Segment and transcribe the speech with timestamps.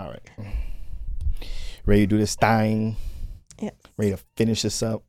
[0.00, 0.30] All right.
[1.84, 2.96] Ready to do this thing?
[3.60, 3.70] Yeah.
[3.98, 5.02] Ready to finish this up?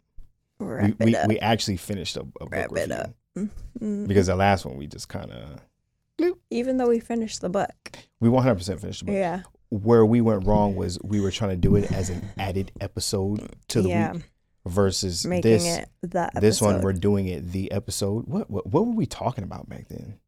[0.59, 1.27] Wrap we, we, up.
[1.29, 3.11] we actually finished a, a book Wrap it up.
[3.37, 4.07] Mhm.
[4.09, 7.71] because the last one we just kind of Even though we finished the book.
[8.19, 9.15] we 100 percent finished the book.
[9.15, 9.43] Yeah.
[9.69, 13.55] Where we went wrong was we were trying to do it as an added episode
[13.69, 14.11] to the yeah.
[14.11, 14.23] week
[14.65, 18.27] versus Making this it the this one we're doing it the episode.
[18.27, 20.19] What, what what were we talking about back then?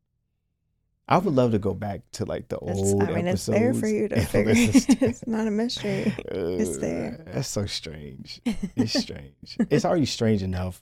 [1.08, 3.74] I would love to go back to like the It's- old I mean, it's there
[3.74, 4.54] for you to figure.
[4.56, 6.14] it's not a mystery.
[6.32, 7.26] It's Uh, there.
[7.34, 8.42] That's so strange.
[8.76, 9.58] It's strange.
[9.70, 10.82] it's already strange enough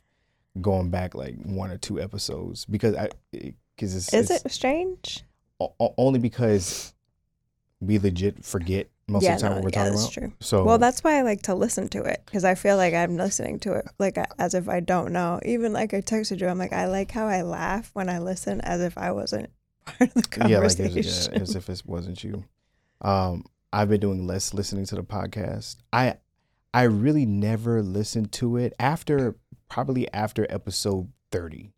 [0.60, 5.24] going back like one or two episodes because I because it's, Is it's it strange?
[5.60, 6.94] o- only because
[7.80, 10.14] we legit forget most yeah, of the time no, what we're yeah, talking that's about.
[10.14, 10.34] true.
[10.40, 13.18] So Well, that's why I like to listen to it because I feel like I'm
[13.18, 15.40] listening to it like as if I don't know.
[15.46, 18.62] Even like I texted you, I'm like, I like how I laugh when I listen
[18.62, 19.50] as if I wasn't
[19.86, 21.00] part of the yeah, like conversation.
[21.00, 22.46] as, as if it wasn't you.
[23.02, 25.78] Um, I've been doing less listening to the podcast.
[25.94, 26.18] I
[26.74, 29.36] I really never listened to it after
[29.70, 31.74] probably after episode thirty.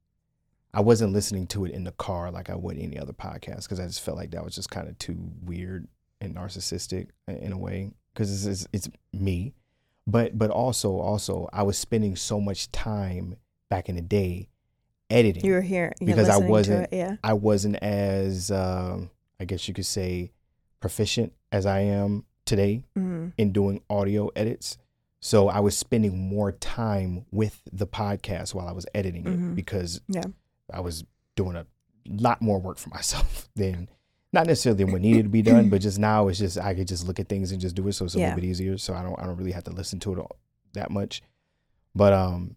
[0.73, 3.79] I wasn't listening to it in the car like I would any other podcast because
[3.79, 5.87] I just felt like that was just kind of too weird
[6.19, 9.53] and narcissistic in in a way because it's, it's it's me,
[10.07, 13.37] but but also also I was spending so much time
[13.69, 14.49] back in the day
[15.13, 15.45] editing.
[15.45, 17.15] you were here you're Because I wasn't- it, yeah.
[17.23, 20.31] I wasn't as um, I guess you could say
[20.79, 24.77] proficient as I am today hmm in doing audio edits.
[25.21, 29.55] So I was spending more time with the podcast while I was editing it Mhm.
[29.55, 30.23] because Yeah.
[30.71, 31.05] I was
[31.35, 31.65] doing a
[32.09, 33.87] lot more work for myself than
[34.33, 37.07] not necessarily what needed to be done, but just now it's just I could just
[37.07, 38.25] look at things and just do it, so it's a Yeah.
[38.29, 38.77] little bit easier.
[38.77, 40.35] So I don't I don't really have to listen to it all,
[40.73, 41.21] that much.
[41.95, 42.55] But um,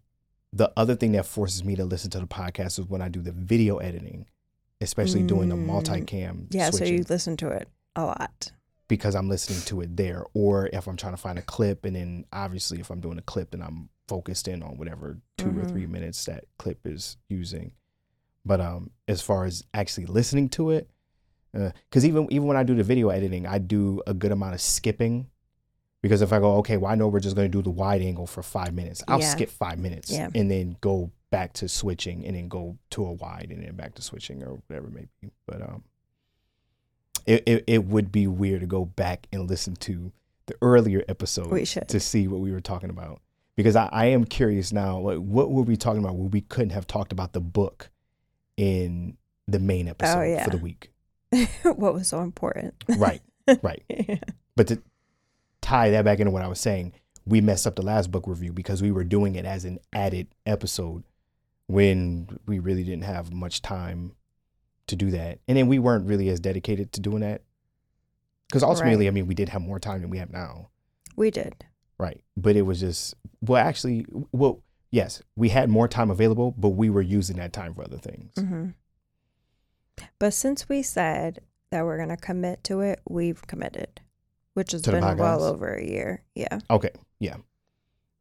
[0.57, 3.21] the other thing that forces me to listen to the podcast is when I do
[3.21, 4.25] the video editing,
[4.81, 5.65] especially doing the Mm.
[5.67, 6.47] multicam.
[6.49, 8.51] Yeah, so you listen to it a lot.
[8.89, 11.95] because I'm listening to it there, or if I'm trying to find a clip, and
[11.95, 15.63] then obviously if I'm doing a clip, then I'm focused in on whatever 2 or
[15.63, 15.71] Mhm.
[15.71, 17.73] three minutes that clip is using.
[18.45, 20.89] But um, as far as actually listening to it,
[21.51, 24.61] because even even when I do the video editing, I do a good amount of
[24.61, 25.27] skipping.
[26.07, 28.01] Because if I go, okay, well, I know we're just going to do the wide
[28.01, 29.29] angle for five minutes, I'll Yeah.
[29.29, 30.29] skip five minutes Yeah.
[30.33, 33.95] and then go back to switching and then go to a wide and then back
[33.95, 35.31] to switching or whatever it may be.
[35.45, 35.83] But um,
[37.25, 40.11] it, it, it would be weird to go back and listen to
[40.45, 41.03] the earlier
[41.65, 41.89] should.
[41.89, 43.21] to see what we were talking about.
[43.57, 46.69] Because I, I am curious now, like what were we talking about where we couldn't
[46.69, 47.89] have talked about the book
[48.55, 50.43] in the main episode Oh, yeah.
[50.45, 50.91] for the week?
[51.63, 52.75] what was so important?
[52.97, 53.21] Right,
[53.61, 53.83] right.
[53.89, 54.19] Yeah.
[54.55, 54.81] But to
[55.67, 56.93] tie that back into what I was saying,
[57.25, 60.27] we messed up the last book review because we were doing it as an added
[60.45, 61.03] episode
[61.67, 64.13] when we really didn't have much time
[64.87, 65.39] to do that.
[65.47, 67.41] And then we weren't really as dedicated to doing that.
[68.47, 69.11] Because ultimately, Right.
[69.11, 70.69] I mean, we did have more time than we have now.
[71.17, 71.65] We did.
[71.97, 72.23] Right.
[72.37, 76.89] But it was just, well, actually, well, yes, we had more time available, but we
[76.89, 78.31] were using that time for other things.
[78.37, 78.69] hmm
[80.17, 81.41] But since we said
[81.71, 83.99] that we're going to commit to it, we've committed,
[84.57, 86.23] which has been well over a year.
[86.33, 86.57] Yeah.
[86.71, 86.89] Okay.
[87.19, 87.35] Yeah.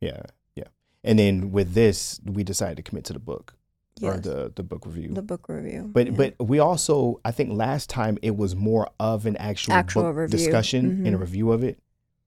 [0.03, 0.21] Yeah.
[0.55, 0.65] Yeah.
[1.03, 3.55] And then with this, we decided to commit to the book
[4.03, 5.09] or the, the book review.
[5.15, 5.89] the book review.
[5.91, 6.13] But yeah.
[6.13, 11.07] but we also I think last time it was more of an actual, Actual discussion
[11.07, 11.21] and a Mhm.
[11.21, 11.79] review of it.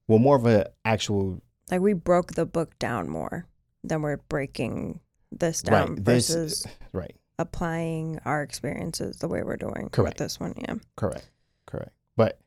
[0.08, 1.40] Well, more of a actual
[1.70, 3.46] like we broke the book down more
[3.84, 4.98] than we're breaking
[5.30, 6.04] this down right.
[6.04, 7.14] This versus right.
[7.38, 10.14] applying our experiences the way we're doing Correct.
[10.14, 10.54] with this one.
[10.58, 10.74] Yeah.
[10.96, 11.30] Correct.
[11.66, 11.92] Correct.
[12.16, 12.40] But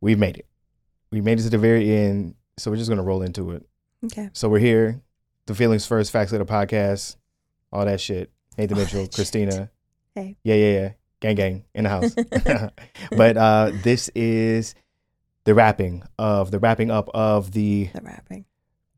[0.00, 0.46] we've made it.
[1.10, 2.34] We made it to the very end.
[2.58, 3.66] So we're just gonna roll into it.
[4.06, 4.30] Okay.
[4.32, 5.00] So we're here.
[5.46, 7.16] The feelings first, facts of the podcast,
[7.72, 8.30] all that shit.
[8.58, 9.14] Nathan All Mitchell, that shit.
[9.14, 9.70] Cristina.
[10.14, 10.36] Hey.
[10.44, 10.92] Yeah, yeah, yeah.
[11.20, 12.14] Gang gang in the house.
[13.16, 14.74] but uh this is
[15.44, 18.44] the wrapping of the wrapping up of the The wrapping.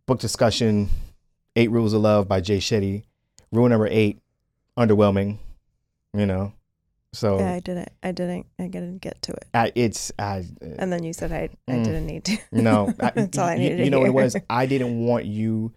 [0.07, 0.89] book discussion
[1.57, 3.05] Eight Rules of Love by Jay Shetty.
[3.53, 4.21] Rule number eight,
[4.77, 5.39] underwhelming.
[6.15, 6.53] You know.
[7.13, 7.89] So yeah, I didn't.
[8.03, 8.47] I didn't.
[8.59, 9.45] I didn't get to it.
[9.53, 10.45] I, it's I
[10.79, 11.49] And then you said I.
[11.67, 11.85] I Mm.
[11.85, 12.39] didn't need to.
[12.53, 13.79] no I, That's all I you- needed.
[13.81, 15.73] you, to know what it was I didn't want you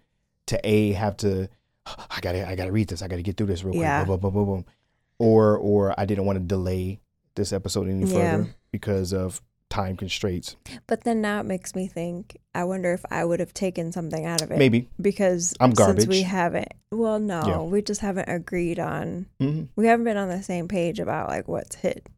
[0.46, 1.48] to a have to
[1.86, 4.04] I gotta I gotta read this I gotta get through this real quick Yeah.
[4.04, 4.64] boom, boom, boom, boom, boom.
[5.18, 7.00] or or I didn't want to delay
[7.34, 8.36] this episode any Yeah.
[8.38, 10.56] further because of time constraints
[10.86, 12.36] But then now it makes me think.
[12.54, 14.58] I wonder if I would have taken something out of it.
[14.58, 16.72] maybe because I'm Since we haven't.
[16.92, 17.62] Well, no, Yeah.
[17.62, 19.26] we just haven't agreed on.
[19.40, 19.68] Mhm.
[19.74, 22.08] We haven't been on the same page about like what's hit.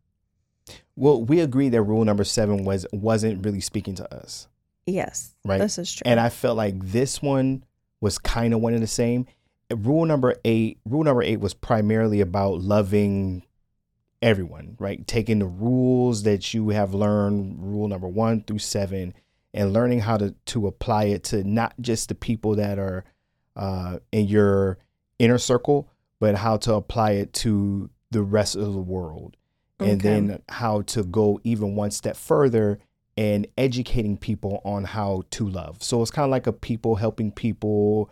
[0.96, 4.49] well we agreed that rule number seven was wasn't really speaking to us
[4.88, 5.58] Yes, Right.
[5.58, 6.02] This is true.
[6.04, 7.64] and I felt like this one
[8.00, 9.26] was kind of one and the same.
[9.75, 13.42] Rule number eight, rule number eight was primarily about loving
[14.22, 15.06] everyone, right?
[15.06, 19.14] Taking the rules that you have learned, rule number one through seven,
[19.54, 23.04] and learning how to to apply it to not just the people that are
[23.56, 24.78] uh, in your
[25.18, 25.88] inner circle,
[26.20, 29.36] but how to apply it to the rest of the world,
[29.80, 32.78] and then how to go even one step further
[33.18, 35.82] and educating people on how to love.
[35.82, 38.10] So it's kind of like a people helping people.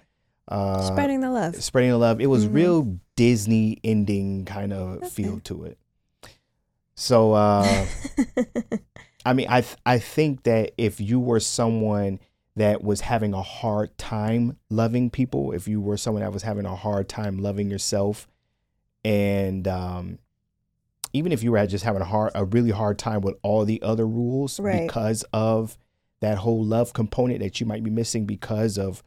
[0.49, 1.57] Uh, Spreading the love.
[1.57, 2.21] spreading the love.
[2.21, 2.55] It was Mhm.
[2.55, 5.09] real Disney ending kind of Okay.
[5.09, 5.79] feel to it.
[6.95, 7.87] So uh,
[9.27, 12.21] I mean, I th- I think that if you were someone
[12.57, 16.67] that was having a hard time loving people, if you were someone that was having
[16.67, 18.29] a hard time loving yourself,
[19.05, 20.19] and um,
[21.13, 23.83] even if you were just having a hard, a really hard time with all the
[23.83, 24.87] other rules Right.
[24.87, 25.77] because of
[26.21, 29.03] that whole love component that you might be missing because of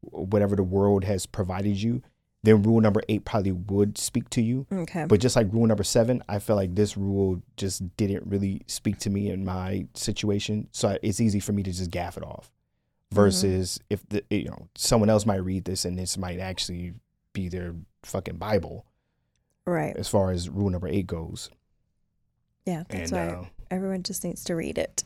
[0.00, 2.02] whatever the world has provided you,
[2.46, 4.66] then rule number eight probably would speak to you.
[4.72, 5.04] okay.
[5.06, 8.98] But just like rule number seven, I feel like this rule just didn't really speak
[9.00, 10.68] to me in my situation.
[10.72, 12.50] So it's easy for me to just gaff it off.
[13.12, 16.92] Versus if the you know someone else might read this and this might actually
[17.32, 18.84] be their fucking bible
[19.64, 19.96] right.
[19.96, 21.50] as far as rule number eight goes.
[22.66, 22.82] Yeah.
[22.88, 25.04] That's and why uh, everyone just needs to read it.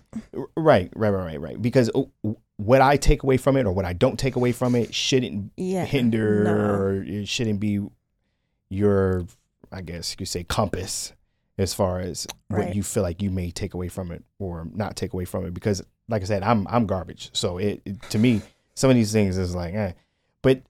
[0.57, 1.63] right, right, right, right, right.
[1.63, 2.03] Because uh,
[2.61, 5.53] what I take away from it or what I don't take away from it shouldn't
[5.57, 5.85] Yeah.
[5.85, 6.51] hinder No.
[6.53, 7.81] or it shouldn't be
[8.69, 9.25] your
[9.73, 11.13] i guess you could say compass
[11.59, 14.95] as far as what you feel like you may take away from it or not
[14.97, 18.19] take away from it because like i said i'm i'm garbage so it, it- to
[18.19, 18.41] me
[18.75, 19.93] some of these things is like eh.
[20.43, 20.61] but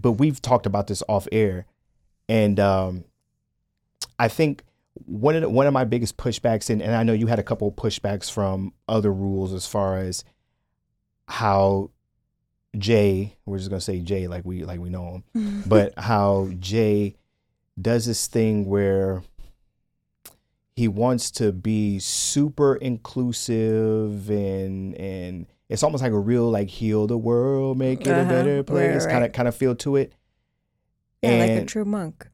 [0.00, 1.66] but we've talked about this off air
[2.28, 3.04] and um
[4.18, 4.62] i think
[5.04, 7.44] one of the, one of my biggest pushbacks and, and i know you had a
[7.44, 10.22] couple of pushbacks from other rules as far as
[11.28, 11.90] how
[12.76, 17.14] jay we're just gonna say jay like we like we know him but how Jay
[17.80, 19.22] does this thing where
[20.76, 27.06] he wants to be super inclusive and and it's almost like a real like heal
[27.06, 28.28] the world, make it a Uh-huh.
[28.30, 29.10] better place right.
[29.12, 30.14] kind of kind of feel to it.
[31.22, 32.28] yeah, like a true monk.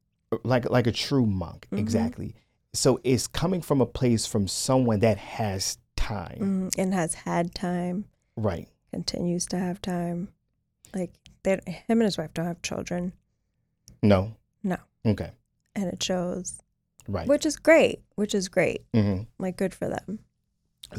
[0.44, 1.78] like like a true monk, Mhm.
[1.78, 2.34] exactly.
[2.74, 7.54] So it's coming from a place from someone that has time, Mm, and has had
[7.54, 8.04] time,
[8.36, 8.68] right?
[8.94, 10.28] Continues to have time.
[10.94, 11.12] Like
[11.42, 13.12] they, him and his wife don't have children,
[14.02, 14.76] No, No.
[15.04, 15.32] okay,
[15.74, 16.60] and it shows,
[17.08, 17.26] right.
[17.26, 18.02] which is great.
[18.14, 18.84] Which is great.
[18.94, 20.20] hmm Like good for them.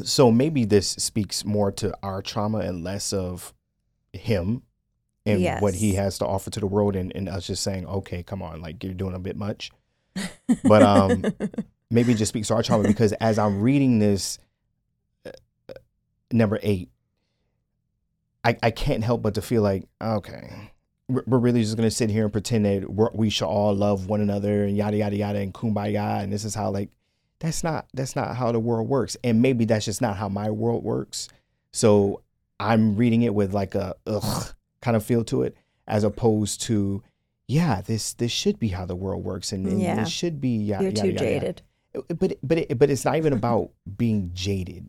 [0.04, 3.54] so maybe this speaks more to our trauma and less of
[4.12, 4.62] him
[5.24, 8.22] and what he has to offer to the world and, and us just saying okay
[8.22, 9.70] come on like you're doing a bit much
[10.64, 11.24] But, um,
[11.90, 14.38] maybe it just speaks to our trauma because as i'm reading this
[15.26, 15.30] uh,
[15.68, 15.72] uh,
[16.32, 16.90] number eight
[18.46, 20.70] I, I can't help but to feel like okay
[21.08, 24.20] we're really just gonna sit here and pretend that we're, we should all love one
[24.20, 26.90] another and yada yada yada and kumbaya and this is how like
[27.38, 30.50] that's not that's not how the world works and maybe that's just not how my
[30.50, 31.28] world works
[31.72, 32.22] so
[32.58, 35.54] i'm reading it with like a ugh kind of feel to it
[35.86, 37.02] as opposed to
[37.46, 39.96] yeah this this should be how the world works and, and Yeah.
[39.96, 41.40] this should be yada, yada You're yada, too yada, yada.
[42.00, 42.18] jaded.
[42.18, 44.88] but but it, but it's not even about being jaded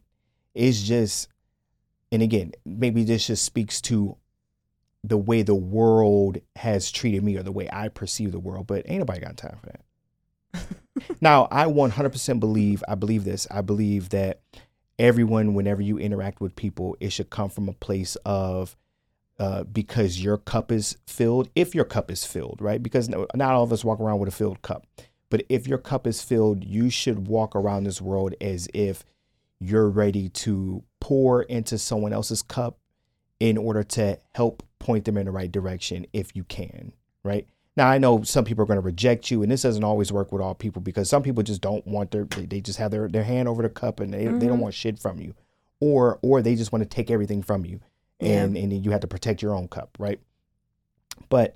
[0.56, 1.28] it's just
[2.12, 4.18] and again maybe this just speaks to
[5.04, 8.84] the way the world has treated me or the way i perceive the world but
[8.90, 9.82] ain't nobody got time for that.
[11.22, 14.42] Now i 100% believe i believe this i believe that
[14.98, 18.76] everyone whenever you interact with people it should come from a place of
[19.40, 22.82] uh, because your cup is filled if your cup is filled right?
[22.82, 24.88] Because no- not all of us walk around with a filled cup.
[25.30, 29.06] But if your cup is filled you should walk around this world as if
[29.60, 32.78] you're ready to pour into someone else's cup
[33.40, 36.92] in order to help point them in the right direction if you can
[37.24, 40.12] right now i know some people are going to reject you and this doesn't always
[40.12, 42.92] work with all people because some people just don't want their they, they just have
[42.92, 44.62] their, their hand over the cup and they, they don't Mhm.
[44.62, 45.34] want shit from you
[45.80, 47.80] or or they just want to take everything from you
[48.20, 48.44] Yeah.
[48.44, 50.20] and and then you have to protect your own cup right
[51.30, 51.56] but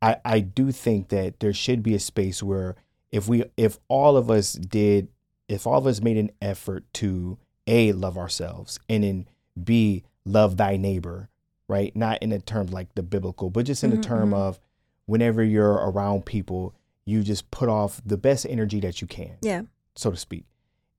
[0.00, 2.76] i i do think that there should be a space where
[3.10, 5.08] if we if all of us did
[5.52, 9.28] if all of us made an effort to a love ourselves and then
[9.62, 11.28] b love thy neighbor
[11.68, 14.34] right not in the terms like the biblical but just in the Mhm, term mhm.
[14.36, 14.60] of
[15.06, 19.62] whenever you're around people you just put off the best energy that you can Yeah.
[19.94, 20.44] so to speak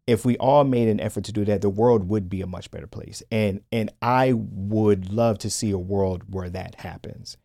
[0.05, 2.69] if we all made an effort to do that the world would be a much
[2.71, 7.37] better place and and i would love to see a world where that happens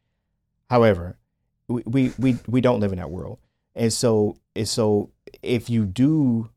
[0.70, 1.16] however
[1.68, 3.38] we we we, we don't live in that world
[3.74, 5.10] and so and so
[5.42, 6.50] if you do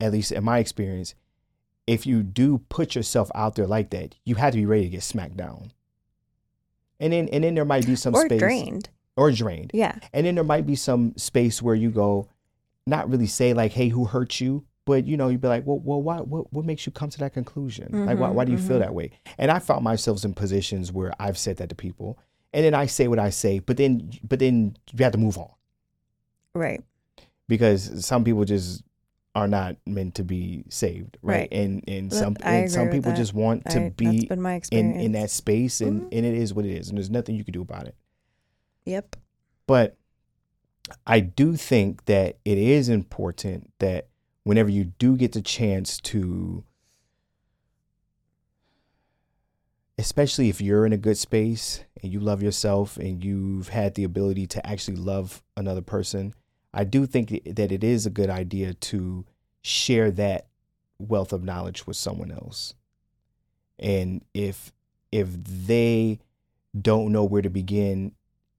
[0.00, 1.14] at least in my experience
[1.86, 4.88] if you do put yourself out there like that you have to be ready to
[4.90, 5.72] get smacked down
[7.00, 8.88] and then and then there might be some or space drained.
[9.16, 9.98] or drained Yeah.
[10.12, 12.28] and then there might be some space where you go,
[12.86, 15.78] not really say like, "Hey, who hurt you?" But you know, you'd be like, "Well,
[15.84, 16.18] well, why?
[16.20, 18.06] What, what makes you come to that conclusion?
[18.06, 18.80] like, why, Mhm, why do you feel mhm.
[18.80, 22.18] that way?" And I found myself in positions where I've said that to people,
[22.54, 25.36] and then I say what I say, but then, but then you have to move
[25.36, 25.50] on
[26.54, 26.80] Right.
[27.48, 28.82] because some people just
[29.36, 31.40] are not meant to be saved, right?
[31.40, 31.48] Right.
[31.52, 34.26] And and some and some people just want to I, be
[34.70, 36.08] in in that space, and Mhm.
[36.10, 37.94] and it is what it is, and there's nothing you can do about it.
[38.86, 39.16] Yep.
[39.66, 39.98] But
[41.06, 44.08] I do think that it is important that
[44.44, 46.64] whenever you do get the chance to,
[49.98, 54.04] especially if you're in a good space and you love yourself and you've had the
[54.04, 56.32] ability to actually love another person,
[56.76, 59.24] I do think that it is a good idea to
[59.62, 60.46] share that
[60.98, 62.74] wealth of knowledge with someone else.
[63.78, 64.72] And if
[65.10, 66.20] if they
[66.78, 68.12] don't know where to begin,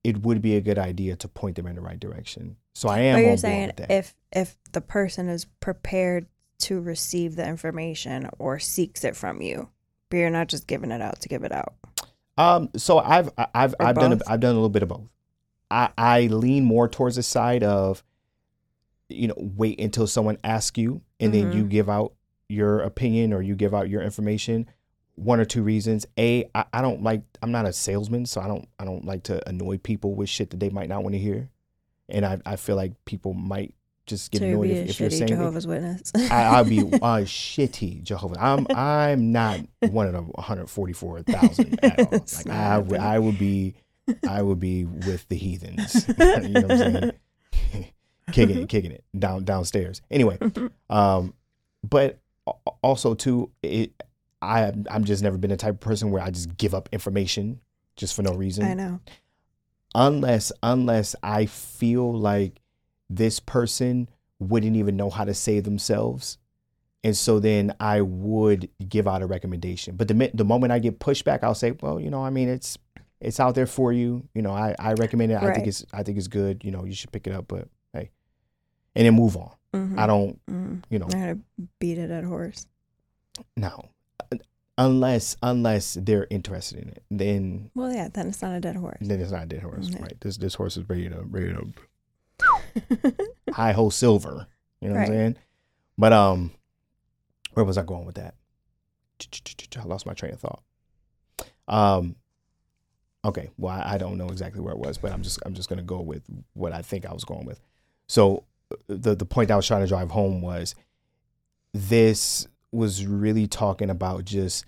[0.03, 2.57] it would be a good idea to point them in the right direction.
[2.73, 3.91] So I am But you're saying that.
[3.91, 6.25] if if the person is prepared
[6.59, 9.69] to receive the information or seeks it from you,
[10.09, 11.75] but you're not just giving it out to give it out.
[12.37, 14.29] Um, so I've I've Or I've done a, both?
[14.29, 15.07] I've done a little bit of both.
[15.71, 18.03] I I lean more towards the side of,
[19.09, 21.53] you know, wait until someone asks you and then Mhm.
[21.53, 22.13] you give out
[22.49, 24.67] your opinion or you give out your information.
[25.15, 26.05] One or two reasons.
[26.17, 29.23] A, I, I don't like I'm not a salesman, so I don't I don't like
[29.23, 31.49] to annoy people with shit that they might not want to hear.
[32.09, 33.73] And I I feel like people might
[34.05, 35.35] just get so annoyed if, a if you're saying it.
[35.35, 36.13] Jehovah's Witness.
[36.15, 38.35] I, I'll be uh, shitty Jehovah.
[38.39, 39.59] I'm I'm not
[39.89, 42.11] one of the 144,000 at all.
[42.11, 43.75] Like I I would be
[44.27, 46.07] I would be with the heathens.
[46.17, 47.11] you know what I'm saying?
[48.31, 50.01] kicking it, kicking it down downstairs.
[50.11, 50.37] Anyway,
[50.89, 51.33] um,
[51.83, 52.19] but
[52.81, 53.91] also too, it
[54.41, 57.59] I I'm just never been the type of person where I just give up information
[57.95, 58.99] just for no reason I know.
[59.95, 62.61] unless unless I feel like
[63.09, 64.09] this person
[64.39, 66.37] wouldn't even know how to save themselves.
[67.03, 69.95] And so then I would give out a recommendation.
[69.95, 72.77] But the the moment I get pushback, I'll say, well, you know, I mean, it's
[73.19, 74.27] it's out there for you.
[74.33, 75.41] You know, I, I recommend it.
[75.41, 76.63] I think it's I think it's good.
[76.63, 77.47] You know, you should pick it up.
[77.47, 78.11] But hey,
[78.95, 79.51] and then move on.
[79.73, 79.97] Mhm.
[79.99, 80.83] I don't, Mhm.
[80.89, 81.39] you know, I gotta
[81.79, 82.67] beat it at horse.
[83.55, 83.89] no,
[84.77, 88.97] unless unless they're interested in it, then Well, yeah, then it's not a dead horse.
[89.01, 90.01] then it's not a dead horse, Yeah.
[90.01, 90.19] right?
[90.21, 91.73] This this horse is ready to ready to
[93.51, 94.47] Hi-yo Silver.
[94.81, 95.35] You know what I'm saying?
[95.97, 96.51] But um,
[97.53, 98.35] where was I going with that?
[99.77, 100.61] I lost my train of thought.
[101.67, 102.15] Um,
[103.25, 105.83] okay, well I, don't know exactly where it was, but I'm just I'm just gonna
[105.83, 107.59] go with what I think I was going with.
[108.07, 108.43] So
[108.87, 110.75] the the point I was trying to drive home was
[111.73, 114.65] this was really talking about just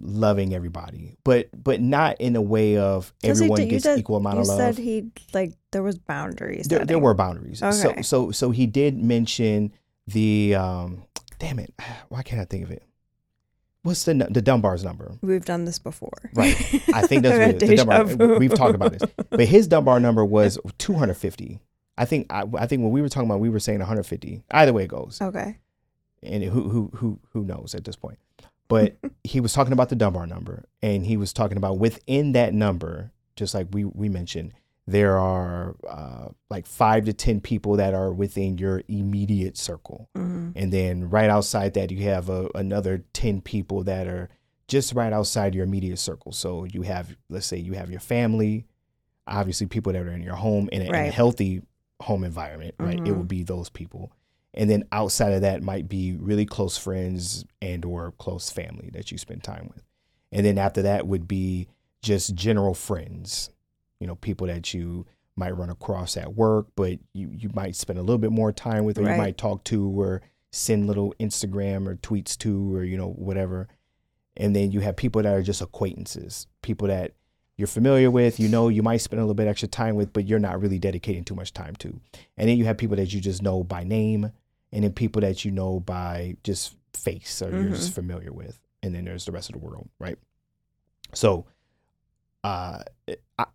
[0.00, 4.38] loving everybody, but but not in a way of everyone did- gets did- equal amount
[4.38, 6.66] of love You said he like there was boundaries.
[6.68, 7.62] there, there were boundaries.
[7.62, 7.72] Okay.
[7.72, 9.72] So so so he did mention
[10.06, 11.02] the um
[11.38, 11.74] damn it.
[12.08, 12.82] Why can't I think of it?
[13.82, 15.16] What's the the Dunbar's number?
[15.22, 16.30] We've done this before.
[16.34, 16.56] Right.
[16.92, 17.68] I think that's what it is.
[17.70, 19.02] The Dunbar, we've talked about this.
[19.30, 21.60] But his Dunbar number was 250.
[21.96, 24.42] I think I, I think when we were talking about we were saying 150.
[24.50, 25.18] Either way it goes.
[25.20, 25.58] Okay.
[26.22, 28.18] And who who who who knows at this point.
[28.66, 32.54] But he was talking about the Dunbar number and he was talking about within that
[32.54, 34.52] number just like we we mentioned
[34.88, 40.08] there are uh, like 5 to 10 people that are within your immediate circle.
[40.16, 44.30] hmm And then right outside that, you have a, another 10 people that are
[44.66, 46.32] just right outside your immediate circle.
[46.32, 48.64] So you have, let's say, you have your family,
[49.26, 51.60] obviously, people that are in your home in a, in a healthy
[52.00, 53.00] home environment, right?
[53.04, 53.18] It Mhm.
[53.18, 54.10] would be those people.
[54.54, 59.12] And then outside of that might be really close friends and or close family that
[59.12, 59.82] you spend time with.
[60.32, 61.68] And then after that would be
[62.00, 63.50] just general friends,
[64.00, 67.98] you know, people that you might run across at work, but you, you might spend
[67.98, 71.86] a little bit more time with, or you might talk to, or send little Instagram
[71.86, 73.68] or tweets to, or, you know, whatever.
[74.36, 77.12] And then you have people that are just acquaintances, people that
[77.56, 80.26] you're familiar with, you know, you might spend a little bit extra time with, but
[80.26, 82.00] you're not really dedicating too much time to.
[82.36, 84.30] And then you have people that you just know by name,
[84.72, 87.94] and then people that you know by just face or you're just mm-hmm.
[87.94, 88.60] familiar with.
[88.82, 90.18] And then there's the rest of the world, right?
[91.14, 91.46] So,
[92.48, 92.82] uh,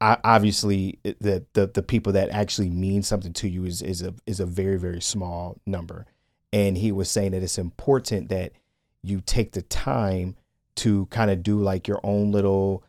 [0.02, 4.14] I, obviously, the, the the people that actually mean something to you is is a
[4.26, 6.06] is a very very small number.
[6.52, 8.52] And he was saying that it's important that
[9.02, 10.36] you take the time
[10.76, 12.84] to kind of do like your own little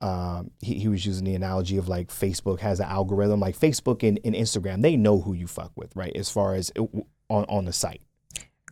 [0.00, 4.06] um he, he was using the analogy of like facebook has an algorithm like facebook
[4.06, 6.82] and, and instagram they know who you fuck with right as far as it,
[7.30, 8.02] on on the site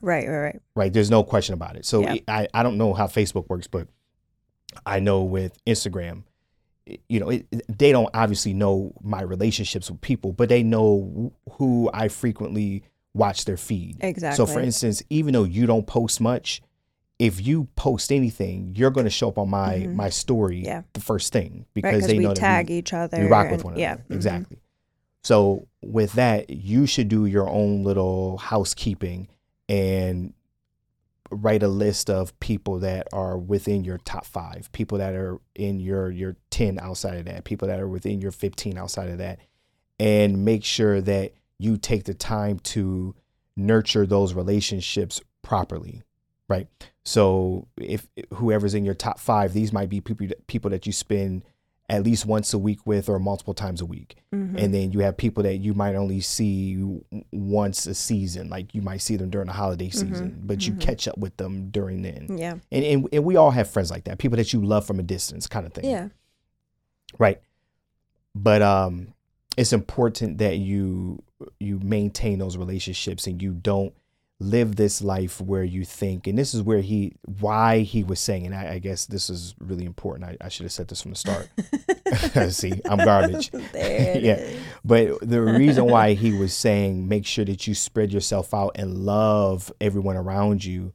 [0.02, 0.28] Right.
[0.28, 0.38] Right.
[0.38, 0.62] Right.
[0.76, 2.16] right there's no question about it so Yeah.
[2.28, 3.88] I, I don't know how facebook works but
[4.84, 6.24] i know with instagram
[7.08, 11.90] you know, it, they don't obviously know my relationships with people, but they know who
[11.94, 12.82] I frequently
[13.14, 13.96] watch their feed.
[14.00, 14.36] Exactly.
[14.36, 16.60] So, for instance, even though you don't post much,
[17.18, 19.94] if you post anything, you're going to show up on my Mhm.
[19.94, 20.82] my story Yeah.
[20.94, 23.20] the first thing because because they we know tag that we, each other.
[23.20, 24.04] we rock with one yeah, another.
[24.10, 24.14] mhm.
[24.16, 24.58] Exactly.
[25.22, 29.28] So with that, you should do your own little housekeeping
[29.68, 30.34] and
[31.30, 35.80] write a list of people that are within your top five, people that are in
[35.80, 39.38] your your ten outside of that, people that are within your fifteen outside of that,
[39.98, 43.14] and make sure that you take the time to
[43.56, 46.02] nurture those relationships properly,
[46.48, 46.66] right?
[47.04, 51.44] So if whoever's in your top five, these might be people people that you spend
[51.90, 54.16] at least once a week with or multiple times a week.
[54.32, 54.58] Mhm.
[54.58, 56.82] and then you have people that you might only see
[57.30, 60.80] once a season like you might see them during the holiday season but you mhm.
[60.80, 62.26] catch up with them during then.
[62.36, 64.98] Yeah, and, and and we all have friends like that people that you love from
[64.98, 65.84] a distance kind of thing.
[65.84, 66.08] Yeah,
[67.18, 67.40] right.
[68.34, 69.14] But um
[69.56, 71.22] it's important that you
[71.60, 73.94] you maintain those relationships and you don't
[74.44, 78.46] live this life where you think and this is where he why he was saying
[78.46, 81.12] and i, I guess this is really important I, I should have said this from
[81.12, 81.48] the start
[82.50, 83.50] See, I'm garbage.
[83.74, 84.48] Yeah.
[84.84, 88.98] But the reason why he was saying make sure that you spread yourself out and
[88.98, 90.92] love everyone around you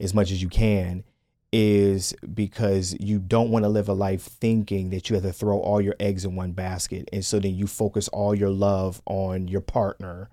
[0.00, 1.04] as much as you can
[1.52, 5.58] is because you don't want to live a life thinking that you have to throw
[5.58, 7.08] all your eggs in one basket.
[7.12, 10.30] And so then you focus all your love on your partner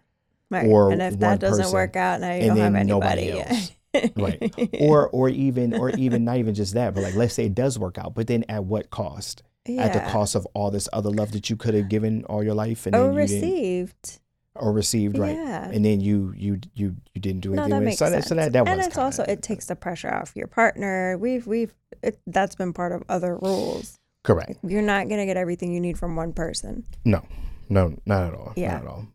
[0.52, 0.66] Right.
[0.68, 3.34] or and if one that doesn't person, work out, now you and don't have anybody.
[4.16, 4.54] Right.
[4.80, 7.80] or or even or even not even just that, but like let's say it does
[7.80, 9.42] work out, but then at what cost?
[9.68, 12.54] At the cost of all this other love that you could have given all your
[12.56, 14.20] life and or then you didn't received.
[14.56, 15.36] or received, right?
[15.36, 15.70] Yeah.
[15.70, 17.86] And then you you you you didn't do anything No, that with it.
[17.86, 18.28] makes So sense.
[18.28, 21.18] so that, that and it's also it takes the pressure off your partner.
[21.18, 23.98] We've we've it, that's been part of other rules.
[24.24, 24.58] correct.
[24.64, 26.84] You're not gonna get everything you need from one person.
[27.06, 27.24] No,
[27.70, 28.54] no, not at all.
[28.56, 28.74] Yeah.
[28.74, 29.08] Not at all.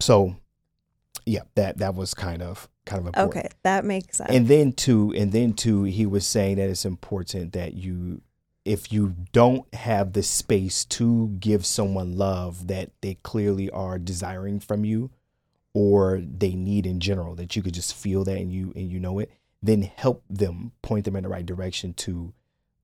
[0.00, 0.36] So
[1.26, 3.36] yeah, that that was kind of kind of important.
[3.36, 4.30] Okay, that makes sense.
[4.30, 8.22] And then too, and then too, he was saying that it's important that you,
[8.64, 14.60] if you don't have the space to give someone love that they clearly are desiring
[14.60, 15.10] from you,
[15.74, 19.00] or they need in general, that you could just feel that and you and you
[19.00, 19.30] know it,
[19.62, 22.32] then help them, point them in the right direction to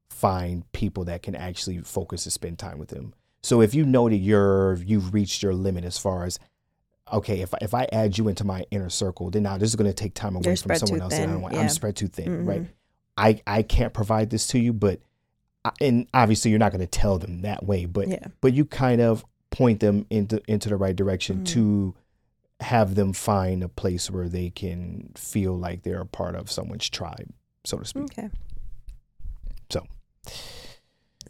[0.09, 3.14] find people that can actually focus and spend time with them.
[3.42, 6.38] So if you know that you're you've reached your limit as far as
[7.12, 9.90] okay, if if I add you into my inner circle, then now this is going
[9.90, 11.11] to take time away You're from someone else.
[11.12, 11.55] that I thin, don't want.
[11.55, 11.61] yeah.
[11.62, 12.62] I'm spread too thin, right?
[12.62, 12.68] Mhm.
[13.16, 15.01] I I can't provide this to you, but
[15.64, 18.27] I- and obviously you're not going to tell them that way, but yeah.
[18.40, 21.47] but you kind of point them into into the right direction Mhm.
[21.47, 21.94] to
[22.61, 26.88] have them find a place where they can feel like they're a part of someone's
[26.88, 27.31] tribe,
[27.64, 28.05] so to speak.
[28.05, 28.31] Okay.
[29.71, 29.85] So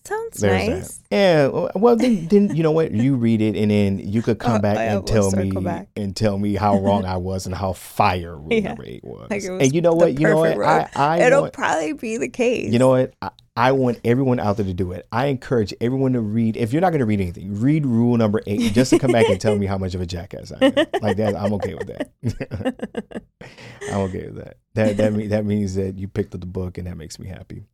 [0.08, 0.98] Sounds there's nice.
[1.10, 1.16] that.
[1.16, 1.68] Yeah.
[1.74, 2.92] Well, then then you know what?
[2.92, 5.88] You read it, and then you could come back I and tell me back.
[5.96, 8.68] and tell me how wrong I was and how fire Rule Yeah.
[8.68, 9.28] Number Eight was.
[9.30, 10.18] Like was and you know what?
[10.18, 10.58] You know what?
[10.64, 10.88] I.
[10.96, 12.72] I It'll want, probably be the case.
[12.72, 13.12] you know what?
[13.20, 15.06] I, I want everyone out there to do it.
[15.10, 16.56] I encourage everyone to read.
[16.56, 19.28] If you're not going to read anything, read Rule Number Eight just to come back
[19.28, 20.74] and tell me how much of a jackass I am.
[21.02, 23.22] Like that, I'm okay with that.
[23.90, 24.58] I'm okay with that.
[24.74, 27.26] That that mean, that means that you picked up the book, and that makes me
[27.26, 27.64] happy.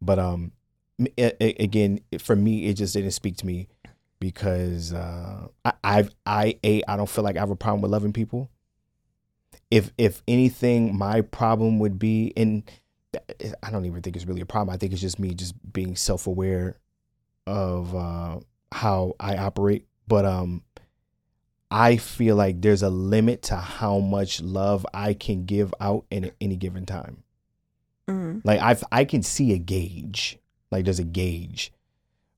[0.00, 0.57] But um, m- a- a-
[1.18, 3.68] again, for me, it just didn't speak to me
[4.20, 7.90] because uh, I I've, I a I don't feel like I have a problem with
[7.90, 8.50] loving people.
[9.70, 12.62] If if anything, my problem would be, and
[13.62, 14.74] I don't even think it's really a problem.
[14.74, 16.78] I think it's just me just being self aware
[17.46, 18.40] of uh,
[18.72, 19.86] how I operate.
[20.06, 20.62] But um,
[21.70, 26.32] I feel like there's a limit to how much love I can give out in
[26.40, 27.22] any given time.
[28.08, 28.40] Mhm.
[28.42, 30.38] Like I I can see a gauge.
[30.70, 31.72] Like there's a gauge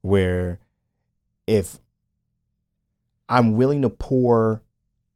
[0.03, 0.59] where
[1.47, 1.79] if
[3.29, 4.63] I'm willing to pour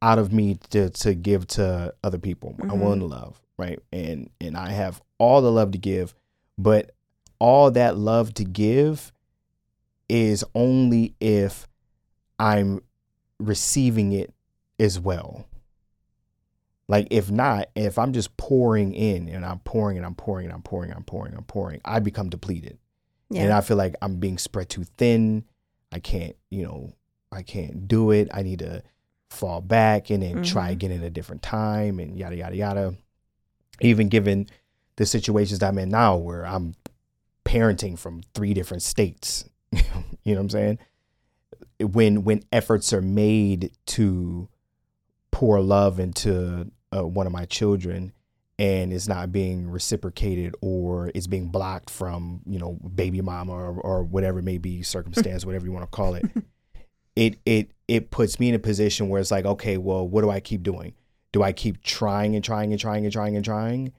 [0.01, 2.79] out of me to to give to other people, I'm Mhm.
[2.81, 3.79] willing to love, right?
[3.91, 6.13] And and I have all the love to give,
[6.57, 6.91] but
[7.39, 9.11] all that love to give
[10.07, 11.67] is only if
[12.39, 12.81] I'm
[13.39, 14.33] receiving it
[14.79, 15.45] as well.
[16.87, 20.53] Like if not, if I'm just pouring in and I'm pouring and I'm pouring and
[20.53, 22.77] I'm pouring, and I'm pouring, I'm pouring, I become depleted.
[23.33, 25.45] And I feel like I'm being spread too thin.
[25.91, 26.93] I can't, you know,
[27.31, 28.29] I can't do it.
[28.33, 28.83] I need to
[29.29, 30.73] fall back and then try Mhm.
[30.73, 32.95] again at a different time and yada yada yada.
[33.81, 34.47] Even given
[34.97, 36.75] the situations I'm in now where I'm
[37.43, 39.43] parenting from three different states.
[39.71, 39.81] you
[40.25, 40.79] know what I'm saying?
[41.81, 44.47] When when efforts are made to
[45.31, 48.13] pour love into uh, one of my children
[48.57, 53.79] and it's not being reciprocated or it's being blocked from you know baby mama or,
[53.81, 56.25] or whatever it may be circumstance whatever you want to call it.
[57.15, 60.29] It it it puts me in a position where it's like okay well what do
[60.29, 60.93] i keep doing?
[61.31, 63.93] Do i keep trying and trying and trying and trying and trying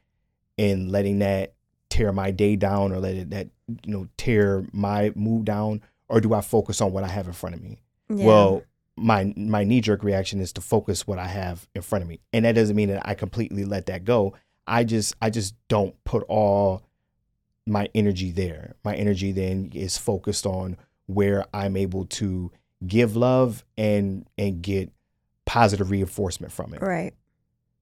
[0.58, 1.54] and letting that
[1.90, 3.48] tear my day down or let it that
[3.84, 5.82] you know tear my mood down?
[6.08, 7.82] Or do i focus on what i have in front of me?
[8.08, 8.24] Yeah.
[8.24, 8.62] well
[8.98, 12.20] my my knee jerk reaction is to focus what i have in front of me.
[12.32, 14.34] And that doesn't mean that i completely let that go
[14.66, 16.82] i just i just don't put all
[17.66, 20.76] my energy there my energy then is focused on
[21.06, 22.50] where i'm able to
[22.86, 24.90] give love and and get
[25.44, 27.14] positive reinforcement from it right.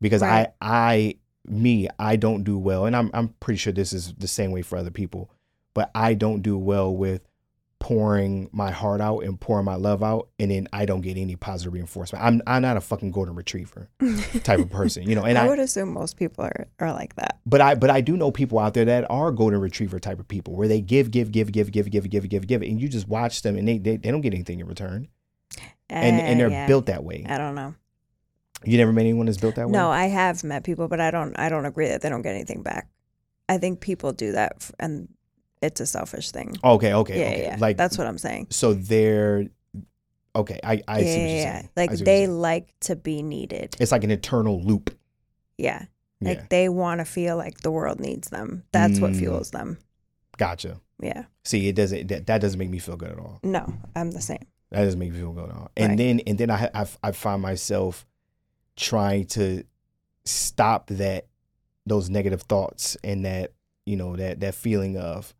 [0.00, 0.48] because Right.
[0.60, 1.14] I I
[1.46, 4.62] me I don't do well and I'm I'm pretty sure this is the same way
[4.62, 5.30] for other people
[5.74, 7.22] but I don't do well with
[7.84, 11.36] pouring my heart out and pouring my love out and then I don't get any
[11.36, 12.24] positive reinforcement.
[12.24, 13.90] I'm I'm not a fucking golden retriever
[14.42, 15.24] type of person, you know.
[15.24, 17.40] And I I, would assume most people are, are like that.
[17.44, 20.26] but I but I do know people out there that are golden retriever type of
[20.26, 23.06] people where they give give give give give give give give give and you just
[23.06, 25.08] watch them and they they, they don't get anything in return.
[25.90, 26.66] And and Uh, they're yeah.
[26.66, 27.26] built that way.
[27.28, 27.74] I don't know.
[28.64, 29.72] You never met anyone that's built that way?
[29.72, 31.38] No, I have met people, but I don't.
[31.38, 32.88] I don't agree that they don't get anything back.
[33.46, 35.08] I think people do that, and
[35.64, 36.56] it's a selfish thing.
[36.62, 37.42] Okay, okay, yeah, okay.
[37.42, 38.46] yeah, Like that's what I'm saying.
[38.50, 39.46] so they're
[40.36, 41.52] okay i i yeah, see what yeah, you're yeah.
[41.60, 43.76] saying Like what they like to be needed.
[43.78, 44.90] it's like an eternal loop
[45.58, 45.84] Yeah,
[46.20, 48.64] yeah like they want to feel like the world needs them.
[48.72, 49.18] That's what Mm.
[49.18, 49.78] fuels them.
[50.36, 51.24] gotcha Yeah.
[51.44, 54.20] see it doesn't that, that doesn't make me feel good at all No, I'm the
[54.20, 54.44] same.
[54.72, 55.98] that doesn't make me feel good at all and Right.
[55.98, 58.04] then and then I, I i find myself
[58.76, 59.62] trying to
[60.24, 61.26] stop that
[61.86, 63.52] those negative thoughts and that
[63.86, 65.34] you know that that feeling of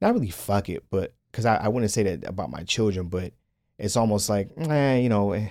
[0.00, 3.32] not really fuck it but because I, I wouldn't say that about my children but
[3.78, 5.48] it's almost like eh, you know eh.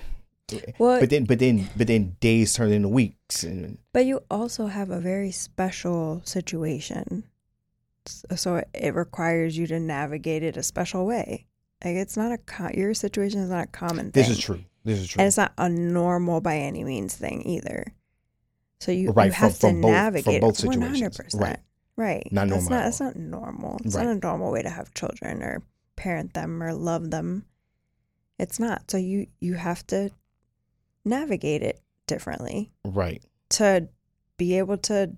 [0.77, 4.67] Well, but then but then but then days turn into weeks and But you also
[4.67, 7.23] have a very special situation.
[8.35, 11.47] So it- requires you to navigate it a special way.
[11.83, 14.21] Like it's not a your situation is not a common thing.
[14.21, 17.41] this is true this is true And it's not a normal by any means thing
[17.47, 17.87] either.
[18.79, 21.39] So you, Right, you have from to both- from navigate both it 100%.
[21.41, 21.57] Right.
[21.97, 22.27] Right.
[22.31, 23.79] Not That's not at that's not normal.
[23.86, 24.05] It's Right.
[24.05, 25.62] not a normal way to have children or
[25.95, 27.45] parent them or love them.
[28.38, 28.91] It's not.
[28.91, 30.10] So you you have to
[31.05, 33.88] navigate it differently right to
[34.38, 35.12] be able to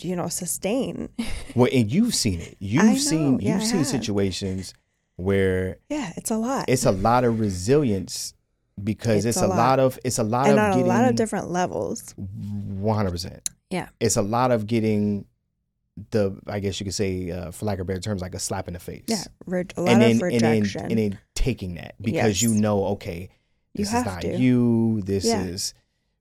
[0.00, 1.08] you know sustain
[1.54, 2.56] Well, and you've seen it.
[2.58, 2.94] You've know.
[2.96, 3.86] seen Yeah, you've I seen have.
[3.86, 4.74] situations
[5.16, 8.34] where yeah it's a lot it's a lot of resilience
[8.82, 9.56] because It's it's, a a, lot.
[9.56, 9.78] lot.
[9.80, 13.12] of it's a lot and of on getting a lot of different levels one hundred
[13.12, 13.48] percent.
[13.70, 13.88] Yeah.
[14.00, 15.26] it's a lot of getting
[16.10, 18.66] the I guess you could say uh, for lack of better terms like a slap
[18.68, 19.04] in the face.
[19.06, 22.42] yeah re- a lot and then of rejection and then and then taking that because
[22.42, 23.30] you know okay
[23.74, 24.36] You this have is not to.
[24.36, 25.42] you this Yeah.
[25.44, 25.72] is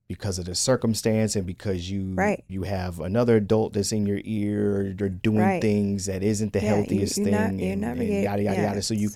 [0.07, 2.43] because of the circumstance and because you Right.
[2.47, 5.62] you have another adult that's in your ear you're doing Right.
[5.62, 8.57] things that isn't the Yeah, healthiest you thing na- and, you and navigate- yada yada
[8.62, 9.09] yeah, yada so you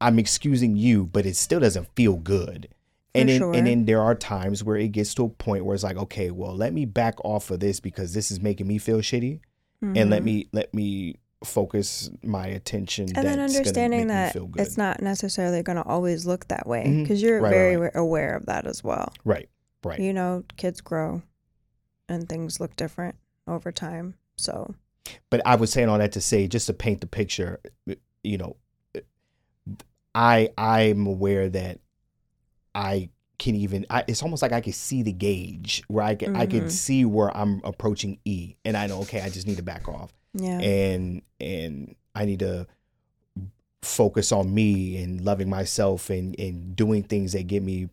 [0.00, 2.68] i'm excusing you but it still doesn't feel good
[3.14, 3.54] For and then sure.
[3.54, 6.30] and then there are times where it gets to a point where it's like okay
[6.30, 9.40] well let me back off of this because this is making me feel shitty
[9.82, 10.24] and let Mhm.
[10.24, 15.84] me let me focus my attention and then understanding that it's not necessarily going to
[15.84, 17.92] always look that way because you're Right, right, very right.
[17.94, 19.12] aware of that as well.
[19.24, 19.48] Right
[19.84, 20.00] right.
[20.00, 21.22] You know kids grow
[22.08, 24.74] and things look different over time so.
[25.30, 27.60] But I was saying all that to say, just to paint the picture,
[28.24, 28.56] you know,
[30.14, 31.80] I I'm aware that
[32.74, 33.84] I can even.
[33.90, 36.70] I, it's almost like I can see the gauge where I can I can Mhm.
[36.70, 40.12] see where I'm approaching E, and I know okay, I just need to back off,
[40.34, 42.66] yeah and and I need to
[43.82, 47.88] focus on me and loving myself and and doing things that give me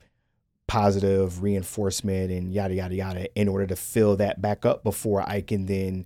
[0.66, 5.42] positive reinforcement and yada yada yada in order to fill that back up before I
[5.42, 6.06] can then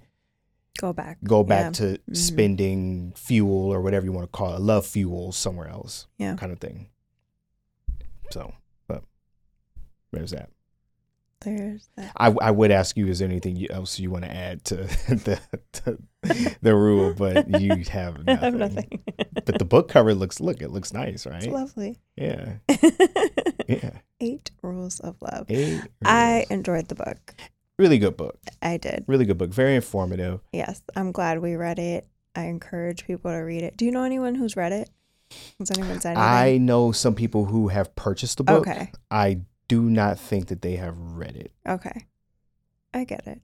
[0.80, 1.72] go back go back Yeah.
[1.72, 2.18] to Mhm.
[2.18, 6.36] spending fuel or whatever you want to call it, love fuel somewhere else, Yeah.
[6.36, 6.88] kind of thing.
[8.32, 8.54] So,
[10.12, 10.50] there's that.
[11.42, 14.64] there's that I, I would ask you, is there anything else you want to add
[14.66, 14.76] to
[15.08, 15.40] the
[15.74, 15.98] to
[16.62, 17.14] the rule?
[17.14, 18.38] But you have I nothing.
[18.44, 19.04] have nothing
[19.46, 21.44] But the book cover looks look it looks nice, right?
[21.44, 22.54] it's lovely Yeah,
[23.68, 23.92] yeah.
[24.20, 27.36] eight rules of love Eight i enjoyed the book
[27.78, 30.40] really good book, i did really good book, very informative.
[30.52, 32.08] Yes, I'm glad we read it.
[32.36, 33.78] I encourage people to read it.
[33.78, 34.90] Do you know anyone who's read it?
[35.60, 36.24] Has anyone said anything?
[36.24, 38.62] I know some people who have purchased the book.
[38.68, 38.92] Okay.
[39.12, 41.52] I do not think that they have read it.
[41.68, 42.06] Okay.
[42.94, 43.42] I get it.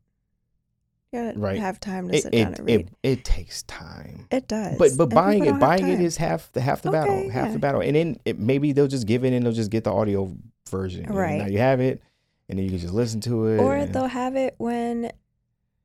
[1.12, 1.59] You gotta Right.
[1.59, 2.79] have time to It sit down it, and read.
[2.79, 4.25] it it takes time.
[4.31, 4.77] It, does.
[4.79, 7.53] But but And buying it buying it is half the half the battle half yeah.
[7.53, 9.91] the battle and then it, maybe they'll just give it and they'll just get the
[9.93, 10.36] audio
[10.69, 11.05] version.
[11.13, 11.38] Right.
[11.39, 12.01] now you have it
[12.49, 13.59] and then you can just listen to it.
[13.59, 15.12] Or and- they'll have it when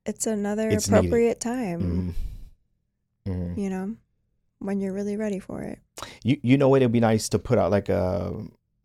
[0.07, 0.99] it's another It's needed.
[1.07, 2.15] appropriate time.
[3.27, 3.33] Mhm.
[3.35, 3.59] Mhm.
[3.59, 3.97] You know,
[4.61, 5.79] when you're really ready for it.
[6.25, 6.81] You you know what?
[6.81, 8.33] It'd be nice to put out like a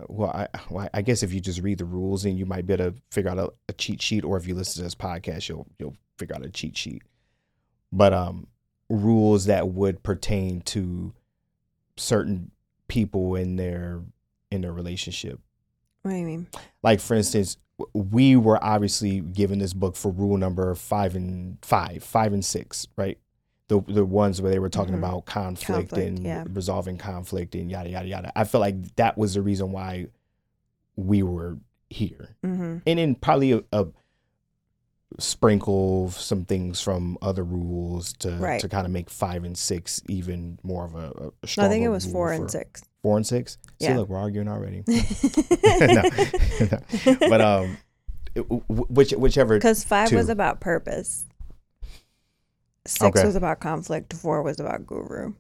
[0.08, 2.74] well, I well, I guess if you just read the rules and you might be
[2.74, 5.50] able to figure out a, a cheat sheet, or if you listen to this podcast,
[5.50, 7.04] you'll you'll figure out a cheat sheet.
[7.92, 8.48] But um,
[8.90, 11.14] rules that would pertain to
[11.98, 12.52] certain
[12.88, 14.02] people in their
[14.52, 15.40] in their relationship.
[16.02, 16.48] What do you mean?
[16.82, 17.58] Like for instance,
[17.94, 22.88] we were obviously given this book for rule number five and five, five and six,
[22.96, 23.18] right?
[23.70, 24.98] The the ones where they were talking Mhm.
[25.00, 26.44] about conflict, Conflict, and yeah.
[26.50, 28.32] resolving conflict and yada yada yada.
[28.38, 30.08] I felt like that was the reason why
[30.96, 31.58] we were
[31.90, 32.78] here, Mm-hmm.
[32.86, 33.88] and then probably a, a
[35.20, 38.60] sprinkle some things from other rules to Right.
[38.62, 41.08] to kind of make five and six even more of a,
[41.44, 42.84] a No, I think it was four and six.
[43.04, 43.58] Four and six.
[43.80, 43.98] See, Yeah.
[43.98, 44.84] look, we're arguing already.
[44.88, 46.04] no,
[47.30, 47.78] but um,
[48.68, 49.56] which whichever.
[49.58, 51.26] Because five was about purpose,
[52.86, 53.26] six Okay.
[53.26, 55.34] was about conflict, four was about guru,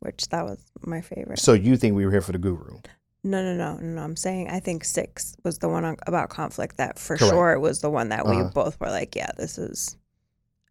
[0.00, 1.38] which that was my favorite.
[1.38, 2.78] So you think we were here for the guru?
[3.24, 4.02] No, no, no, no, no.
[4.02, 7.32] I'm saying I think six was the one on, about conflict that for Correct.
[7.32, 8.50] sure was the one that we Uh-huh.
[8.52, 9.96] both were like, yeah, this is.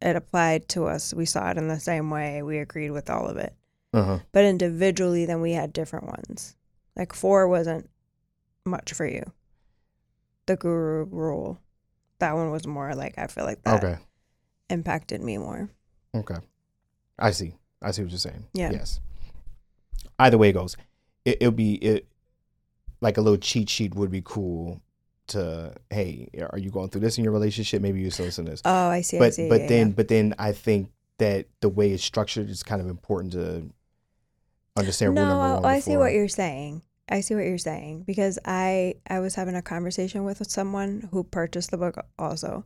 [0.02, 1.14] It applied to us.
[1.14, 2.42] We saw it in the same way.
[2.42, 3.56] We agreed with all of it.
[3.94, 4.20] Uh huh.
[4.32, 6.56] But individually, then we had different ones.
[6.96, 7.90] Like four wasn't
[8.66, 9.24] much for you.
[10.48, 11.60] The guru rule,
[12.20, 13.98] that one was more like I feel like that Okay.
[14.72, 15.70] Impacted me more.
[16.16, 16.38] Okay.
[17.20, 17.56] I see.
[17.82, 18.46] I see what you're saying.
[18.54, 18.72] Yeah.
[18.72, 19.00] Yes.
[20.20, 20.78] Either way it goes,
[21.26, 22.08] it, it'll be it
[23.02, 24.82] like a little cheat sheet would be cool
[25.28, 27.82] to hey, are you going through this in your relationship?
[27.82, 28.62] Maybe you still listen to this.
[28.66, 29.18] Oh, I see.
[29.18, 29.50] I but see.
[29.50, 29.94] but yeah, then yeah.
[29.94, 33.70] but then I think that the way it's structured is kind of important to
[34.78, 35.72] understand no, rule number one.
[35.72, 36.82] I see what you're saying.
[37.10, 41.24] I see what you're saying because I I was having a conversation with someone who
[41.24, 42.66] purchased the book also,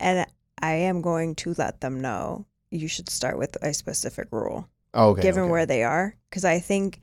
[0.00, 0.26] and
[0.62, 4.68] I am going to let them know you should start with a specific rule.
[4.94, 5.50] Oh, okay, given okay.
[5.50, 7.00] where they are because i think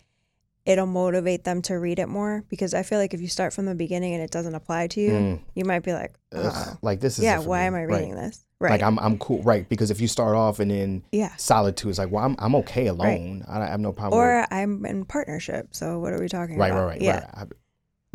[0.65, 3.67] it'll motivate them to read it more because i feel like if you start from
[3.67, 6.77] the beginning and it doesn't apply to you Mm, you might be like ugh, oh,
[6.81, 9.69] like this is yeah why am i reading this right Like I'm I'm cool, right?
[9.69, 12.87] Because if you start off and then yeah solitude is like, well, I'm I'm okay
[12.87, 13.43] alone.
[13.47, 14.19] I, I have no problem.
[14.19, 17.29] with or i'm in partnership so what are we talking right, about right, right, yeah
[17.37, 17.51] right,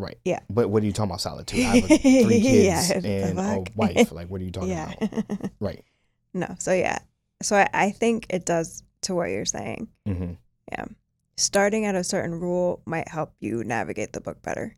[0.01, 0.17] right.
[0.25, 0.39] Yeah.
[0.49, 1.59] But what are you talking about solitude?
[1.59, 4.11] I have three kids the and a wife.
[4.11, 5.51] Like, what are you talking yeah about?
[5.59, 5.83] Right.
[6.33, 6.99] no so yeah
[7.41, 10.31] so I, I think it does to what you're saying hmm
[10.71, 10.85] yeah
[11.35, 14.77] starting at a certain rule might help you navigate the book better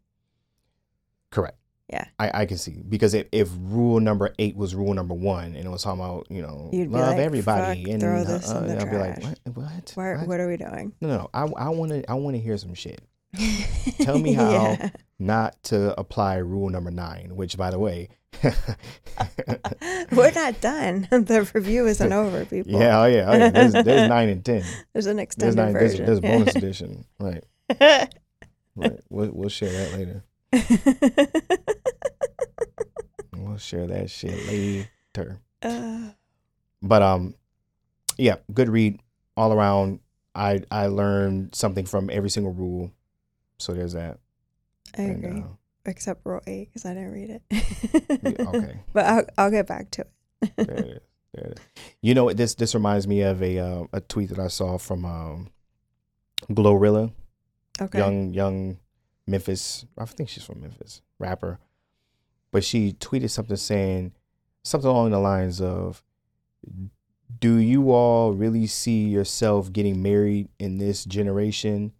[1.29, 1.57] Correct.
[1.91, 2.05] Yeah.
[2.19, 5.65] I, I can see because if, if rule number eight was rule number one and
[5.65, 8.57] it was talking about you know You'd love like, everybody and throw uh, this in
[8.57, 10.27] uh, the I'll be like what what Where, what?
[10.27, 12.73] what are we doing no no I I want to I want to hear some
[12.73, 13.01] shit
[14.01, 14.89] Tell me how- Yeah.
[15.19, 18.09] not to apply rule number nine which by the way
[20.11, 21.07] We're not done.
[21.11, 22.73] The review isn't over, people.
[22.73, 23.49] yeah oh yeah, oh, yeah.
[23.49, 26.05] There's, there's nine and ten There's an there's extended nine there's, version.
[26.05, 27.43] there's bonus edition right
[28.75, 30.23] right we'll, we'll share that later
[33.37, 36.09] we'll share that shit later Uh,
[36.81, 37.35] but um
[38.17, 38.99] yeah good read
[39.37, 39.99] all around
[40.35, 42.91] i i learned something from every single rule
[43.63, 44.19] so there's that
[44.97, 45.45] I And, agree, uh,
[45.85, 47.41] except rule eight because I didn't read it.
[47.51, 50.05] yeah, okay but I'll I'll get back to
[50.41, 50.51] it.
[50.57, 50.87] there it.
[50.87, 50.99] is
[51.33, 54.29] there it is you know what this this reminds me of a uh, a tweet
[54.29, 55.49] that i saw from um
[56.51, 57.11] glorilla
[57.81, 57.97] okay.
[57.97, 58.77] young young
[59.25, 61.59] memphis i think she's from memphis rapper
[62.51, 64.11] but she tweeted something saying
[64.63, 66.03] something along the lines of
[67.39, 71.93] do you all really see yourself getting married in this generation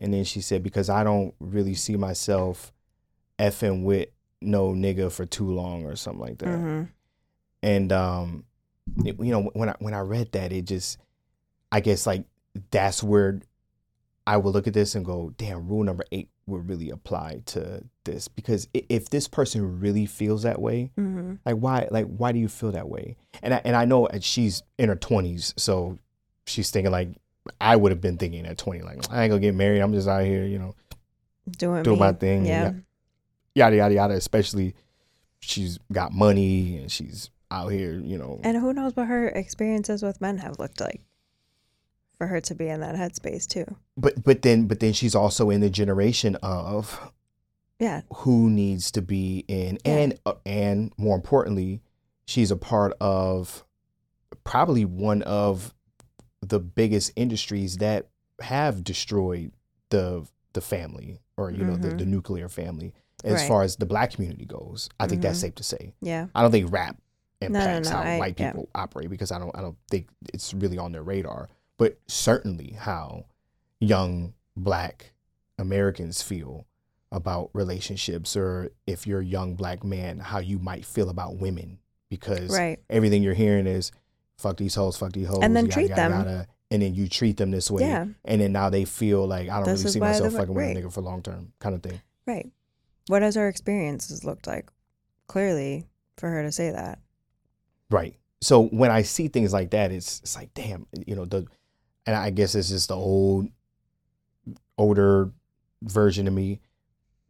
[0.00, 2.72] and then she said because i don't really see myself
[3.38, 4.08] effing with
[4.40, 6.58] no nigga for too long or something like that.
[6.58, 6.82] Hmm
[7.62, 8.44] and um
[9.04, 10.96] it- you know when i when i read that it just
[11.72, 12.24] i guess like
[12.70, 13.40] that's where
[14.28, 17.84] i would look at this and go damn rule number eight would really apply to
[18.04, 18.26] this.
[18.28, 22.48] Because if this person really feels that way hmm like why like why do you
[22.48, 23.16] feel that way?
[23.42, 25.98] And I, and i know she's in her 20s so
[26.46, 27.10] she's thinking like
[27.60, 30.08] i would have been thinking at 20 like i ain't gonna get married i'm just
[30.08, 30.74] out here you know
[31.56, 32.00] Doing Doing me.
[32.06, 32.62] my thing, Yeah.
[32.64, 32.72] yeah.
[33.54, 34.74] yada yada yada especially
[35.40, 40.02] she's got money and she's out here you know And who knows what her experiences
[40.02, 41.00] with men have looked like
[42.18, 43.64] for her to be in that headspace too.
[43.96, 47.12] but but then but then she's also in the generation of
[47.78, 48.02] Yeah.
[48.12, 49.92] who needs to be in Yeah.
[49.94, 51.80] and uh, and more importantly
[52.26, 53.64] she's a part of
[54.44, 55.72] probably one of
[56.40, 58.08] the biggest industries that
[58.40, 59.52] have destroyed
[59.90, 62.92] the the family or you know the, the nuclear family
[63.24, 63.48] as Right.
[63.48, 64.88] far as the black community goes.
[65.00, 65.42] I think that's Mhm.
[65.42, 65.92] safe to say.
[66.00, 66.28] Yeah.
[66.34, 66.96] I don't think rap
[67.42, 68.52] No, no, impacts no, how I- white yeah.
[68.52, 71.48] people operate because I don't I don't think it's really on their radar.
[71.78, 73.26] But certainly how
[73.80, 75.12] young black
[75.58, 76.66] Americans feel
[77.10, 81.78] about relationships or if you're a young black man, how you might feel about women.
[82.10, 82.78] Because Right.
[82.88, 83.92] everything you're hearing is
[84.38, 86.12] fuck these hoes, fuck these hoes, And then yada, treat yada, them.
[86.12, 87.82] yada, and then you treat them this way.
[87.82, 88.06] Yeah.
[88.24, 90.80] And then now they feel like I don't This really see myself fucking with a
[90.80, 92.00] nigga for long term kind of thing.
[92.26, 92.50] Right.
[93.08, 94.70] What has our experiences looked like?
[95.26, 96.98] Clearly, for her to say that.
[97.90, 98.14] Right.
[98.40, 101.46] So when I see things like that, it's it's like, damn, you know, the
[102.06, 103.48] and I guess it's just the old
[104.76, 105.32] older
[105.82, 106.60] version of me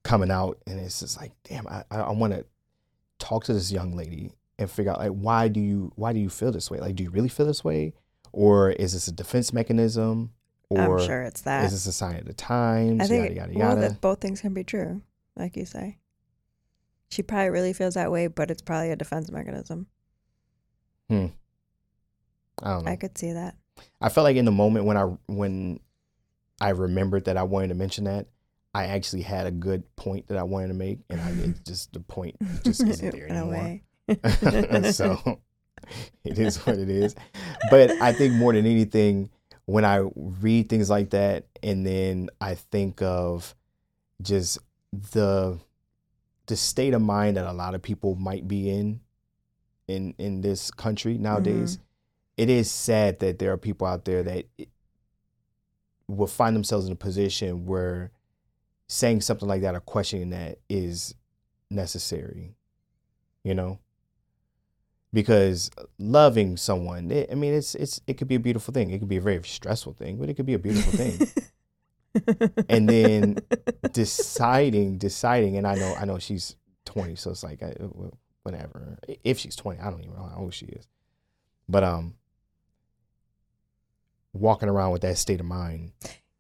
[0.03, 2.45] coming out and it's just like, damn, I, I, I wanna
[3.19, 6.29] talk to this young lady and figure out like why do you why do you
[6.29, 6.81] feel this way?
[6.81, 7.95] Like do you really feel this way?
[8.33, 10.33] Or is this a defense mechanism?
[10.71, 11.65] Or I'm sure it's that.
[11.65, 13.03] is this a sign of the times?
[13.03, 13.81] I think yada yada well, yada.
[13.81, 15.03] that both things can be true,
[15.35, 15.99] like you say.
[17.11, 19.87] She probably really feels that way, but it's probably a defense mechanism.
[21.09, 21.27] Hmm.
[22.63, 22.91] I don't know.
[22.91, 23.57] I could see that.
[24.01, 25.81] I felt like in the moment when I when
[26.61, 28.27] I remembered that I wanted to mention that,
[28.75, 32.01] I actually had a good point that I wanted to make, and I just the
[32.01, 33.81] point just isn't there In a anymore.
[34.93, 35.41] so
[36.25, 37.15] it is what it is.
[37.71, 39.31] But I think more than anything,
[39.67, 43.55] when I read things like that, and then I think of
[44.23, 44.59] just
[44.93, 45.59] the
[46.47, 49.01] the state of mind that a lot of people might be in
[49.87, 51.85] in in this country nowadays, mm-hmm.
[52.39, 54.47] it is sad that there are people out there that
[56.09, 58.11] will find themselves in a position where
[58.87, 61.15] saying something like that or questioning that is
[61.71, 62.55] necessary.
[63.45, 63.79] You know?
[65.13, 68.91] Because loving someone, it, I mean, it's it's it could be a beautiful thing.
[68.91, 71.29] It could be a very stressful thing, but it could be a beautiful thing.
[72.69, 73.37] And then
[73.93, 77.63] deciding, deciding, and I know, I know she's twenty, so it's like,
[78.43, 78.99] whatever.
[79.23, 80.89] If she's twenty, I don't even know how old she is,
[81.69, 82.15] but um,
[84.33, 85.93] walking around with that state of mind,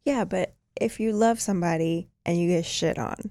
[0.04, 3.30] Yeah, but if you love somebody and you get shit on,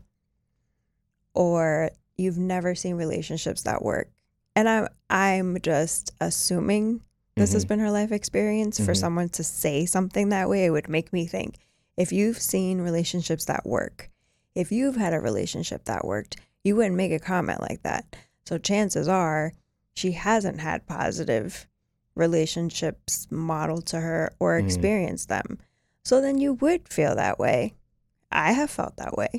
[1.33, 4.09] or you've never seen relationships that work,
[4.57, 7.01] and I'm I'm just assuming
[7.35, 7.67] this has Mhm.
[7.67, 8.97] been her life experience for Mhm.
[8.97, 11.59] someone to say something that way, it would make me think
[11.95, 14.09] if you've seen relationships that work,
[14.55, 18.15] if you've had a relationship that worked, you wouldn't make a comment like that.
[18.45, 19.53] So chances are
[19.93, 21.67] she hasn't had positive
[22.15, 24.65] relationships modeled to her or Mhm.
[24.65, 25.59] experienced them.
[26.03, 27.75] So then you would feel that way.
[28.31, 29.29] I have felt that way.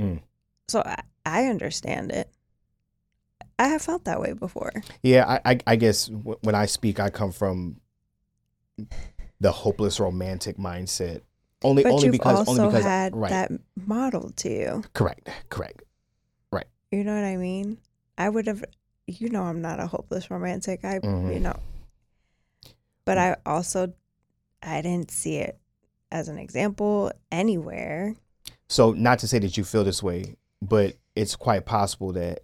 [0.00, 0.20] Mm.
[0.68, 2.28] So I, I understand it.
[3.62, 4.72] I have felt that way before.
[5.04, 7.76] Yeah, I, I, I guess w- when I speak, I come from
[9.40, 11.20] the hopeless romantic mindset.
[11.62, 13.30] Only, But only you've because, also only because, had right?
[13.30, 13.52] that
[13.86, 14.82] modeled to you.
[14.94, 15.82] Correct, correct.
[16.50, 16.66] Right.
[16.90, 17.78] You know what I mean?
[18.18, 18.64] I would have,
[19.06, 20.84] you know, I'm not a hopeless romantic.
[20.84, 21.40] I, you Mhm.
[21.42, 21.56] know,
[23.04, 23.92] but I also,
[24.60, 25.56] I didn't see it
[26.10, 28.16] as an example anywhere.
[28.68, 32.40] So, not to say that you feel this way, but it's quite possible that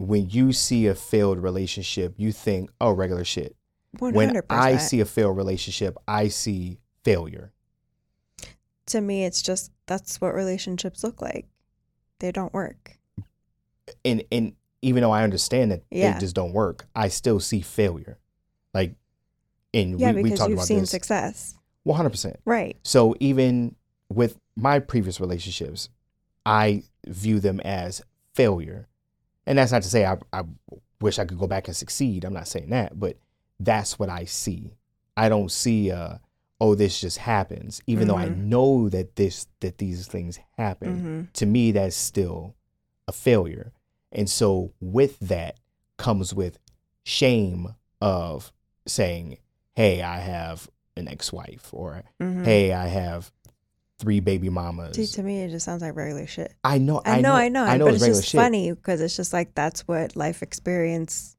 [0.00, 3.54] when you see a failed relationship, you think, "Oh, regular shit."
[3.98, 7.52] One When I see a failed relationship, I see failure.
[8.86, 11.46] To me, it's just that's what relationships look like.
[12.18, 12.96] They don't work.
[14.04, 16.14] and and even though I understand that Yeah.
[16.14, 18.18] they just don't work, I still see failure.
[18.72, 18.94] Like,
[19.74, 21.56] and Yeah, we, we because talked you've about seen this success.
[21.82, 22.40] one hundred percent.
[22.46, 22.78] Right.
[22.84, 23.74] So even
[24.08, 25.88] with my previous relationships,
[26.46, 28.00] I view them as
[28.34, 28.88] failure,
[29.50, 30.44] and that's not to say I I
[31.00, 32.24] wish I could go back and succeed.
[32.24, 33.16] I'm not saying that, but
[33.58, 34.76] that's what I see.
[35.16, 36.18] I don't see uh
[36.60, 38.36] oh this just happens, even though I Mhm.
[38.36, 42.54] know that this that these things happen hmm to me that's still
[43.08, 43.72] a failure
[44.12, 45.58] and so with that
[45.96, 46.58] comes with
[47.04, 48.52] shame of
[48.86, 49.38] saying
[49.74, 53.30] hey i have an ex-wife or hmm hey i have
[54.00, 56.54] three baby mamas See, to me, it just sounds like regular shit.
[56.64, 59.00] i know I know, I know, i know but it's it's just shit funny because
[59.00, 61.36] it's just like that's what life experience.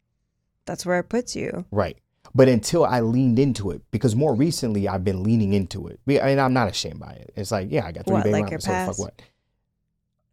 [0.65, 1.65] That's where it puts you.
[1.71, 1.97] right
[2.35, 6.19] but until i leaned into it because more recently i've been leaning into it Be-
[6.19, 8.51] and i'm not ashamed by it it's like yeah i got three What, baby like
[8.51, 8.99] your mamas so fuck past?
[8.99, 9.21] what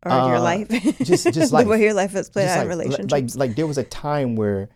[0.05, 0.69] Or your Uh, life,
[1.03, 1.67] just- just the life.
[1.67, 3.11] way your life is played out in relationships.
[3.11, 4.69] like like there was a time where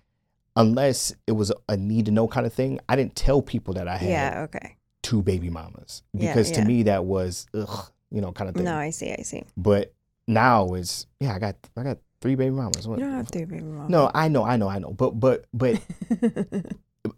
[0.56, 3.86] unless it was a need to know kind of thing i didn't tell people that
[3.86, 4.46] i had yeah.
[4.48, 4.76] Okay.
[5.12, 8.64] Two baby mamas Yeah, because to me that was ugh, you know, kind of thing.
[8.64, 9.10] No, I see.
[9.12, 9.42] I see.
[9.56, 9.92] But
[10.26, 12.86] now it's yeah, I got I got three baby mamas.
[12.86, 13.88] You don't have to be wrong.
[13.90, 14.92] No, I know, I know, I know.
[15.02, 15.80] But but but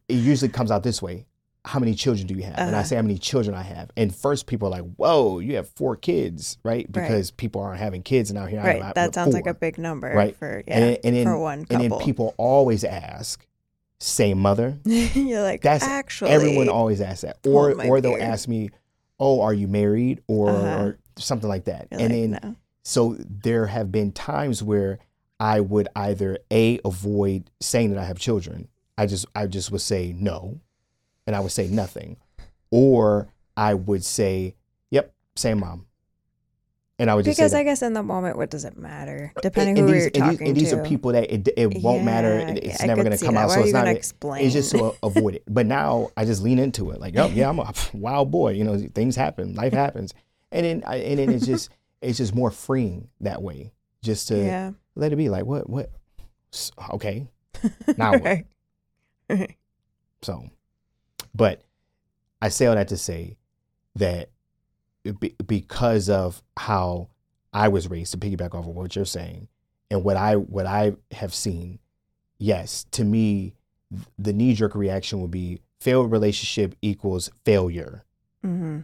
[0.09, 1.27] it usually comes out this way.
[1.67, 2.59] how many children do you have?
[2.59, 2.89] And I Uh-huh.
[2.89, 3.91] say how many children I have.
[3.97, 6.85] And first people are like, whoa, you have four kids, right?
[6.85, 6.93] Right.
[6.93, 8.61] Because people aren't having kids and out here.
[8.63, 8.83] Right.
[8.83, 10.37] out That with sounds like a big number Right.
[10.37, 11.89] for yeah and and for one and couple.
[11.99, 13.47] then people always ask,
[14.05, 14.79] same mother.
[14.85, 18.71] You're like That's actually Everyone always asks that, or Hold my or they'll ask me,
[19.19, 20.83] "Oh, are you married?" or, Uh-huh.
[20.85, 21.89] or something like that.
[21.91, 22.57] You're and like, then no.
[22.83, 24.99] so there have been times where
[25.41, 28.69] I would either a avoid saying that I have children.
[28.99, 30.61] I just I just would say no,
[31.27, 32.17] and I would say nothing,
[32.71, 34.55] or I would say,
[34.91, 35.87] "Yep, same mom,"
[36.99, 39.33] and I would just because say I guess in the moment, what does it matter?
[39.43, 40.81] Depending and, who these, you're and these, talking and these to.
[40.81, 42.39] are people that it, it won't matter.
[42.39, 43.45] Yeah, It's I never going to come that.
[43.45, 43.49] out.
[43.49, 43.89] Why So it's not.
[43.89, 44.45] explain?
[44.45, 45.43] It's just to avoid it.
[45.49, 47.01] But now I just lean into it.
[47.01, 48.53] Like, oh yeah, I'm a wild boy.
[48.53, 50.15] You know, things happen, life happens,
[50.53, 51.71] and then I, and then it's just
[52.01, 53.73] it's just more freeing that way,
[54.03, 54.71] just to yeah.
[54.95, 55.29] let it be.
[55.29, 55.91] Like, what what?
[56.93, 57.27] Okay,
[57.97, 58.45] now what?
[59.29, 59.57] Right.
[60.23, 60.49] So,
[61.35, 61.63] but
[62.41, 63.37] I say all that to say
[63.97, 64.31] that
[65.13, 67.09] be, because of how
[67.53, 69.49] I was raised, to piggyback off of what you're saying,
[69.91, 71.79] and what I what I have seen,
[72.39, 73.55] yes, to me,
[74.19, 78.05] the knee jerk reaction would be failed relationship equals failure,
[78.43, 78.81] hmm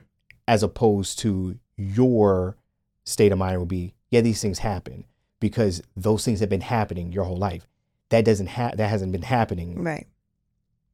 [0.49, 2.57] as opposed to your
[3.05, 5.05] state of mind would be, yeah, these things happen
[5.39, 7.69] because those things have been happening your whole life.
[8.09, 10.09] That doesn't ha- that hasn't been happening Right.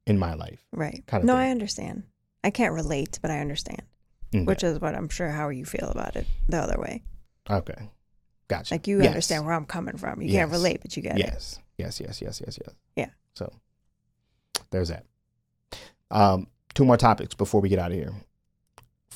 [0.05, 0.63] in my life.
[0.71, 1.03] Right.
[1.07, 1.41] Kinda no, thing.
[1.41, 2.03] I understand.
[2.43, 3.81] I can't relate, but I understand.
[4.35, 4.43] Okay.
[4.43, 7.03] Which is what I'm sure how you feel about it the other way.
[7.49, 7.89] Okay.
[8.47, 8.73] Gotcha.
[8.73, 9.07] Like you Yes.
[9.07, 10.21] understand where I'm coming from.
[10.21, 11.25] You can't relate, but you get it.
[11.25, 11.59] Yes.
[11.77, 12.75] Yes, yes, yes, yes, yes.
[12.95, 13.09] Yeah.
[13.35, 13.51] So
[14.71, 15.05] there's that.
[16.11, 18.13] Um, two more topics before we get out of here.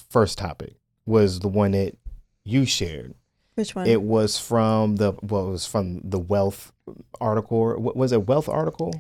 [0.10, 1.98] First topic was the one that
[2.44, 3.16] you shared.
[3.56, 3.88] Which one?
[3.88, 6.72] It was from the well, it was from the wealth
[7.20, 7.58] article.
[7.58, 8.28] or What was it?
[8.28, 8.94] Wealth article?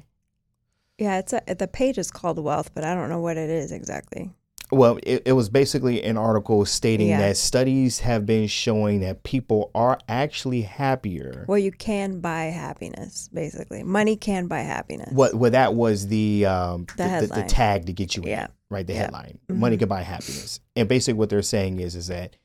[0.97, 3.71] yeah, it's a, the page is called Wealth, but I don't know what it is
[3.71, 4.29] exactly.
[4.71, 7.19] Well, it, it was basically an article stating Yeah.
[7.19, 11.45] that studies have been showing that people are actually happier.
[11.47, 13.83] Well, you can buy happiness, basically.
[13.83, 15.11] Money can buy happiness.
[15.11, 18.45] What well that was the um The the, the, the tag to get you Yeah.
[18.45, 18.87] in, right?
[18.87, 18.99] The Yeah.
[19.01, 19.39] headline.
[19.49, 19.79] Money Mhm.
[19.79, 20.61] can buy happiness.
[20.75, 22.37] And basically what they're saying is is that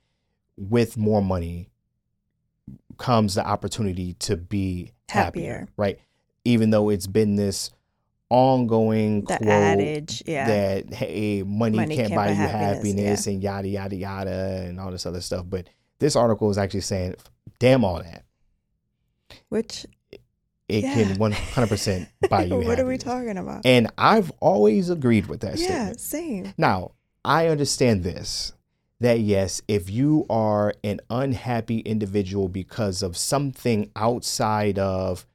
[0.56, 1.70] with more money
[2.98, 5.68] comes the opportunity to be happier, Happier.
[5.76, 5.98] right?
[6.44, 7.70] Even though it's been this
[8.30, 10.46] ongoing The quote adage, yeah.
[10.48, 14.80] that hey, money, Money can't, can't buy you happiness, happiness, and yada yada yada and
[14.80, 15.46] all this other stuff.
[15.48, 15.68] But
[15.98, 17.14] this article is actually saying,
[17.58, 18.24] damn all that.
[19.48, 19.86] Which
[20.68, 20.94] It Yeah.
[20.94, 23.64] can one hundred percent buy you what are we talking about?
[23.64, 26.00] And I've always agreed with that yeah, statement.
[26.00, 26.54] same.
[26.58, 26.92] Now,
[27.24, 28.52] I understand this
[28.98, 35.26] that yes, if you are an unhappy individual because of something outside of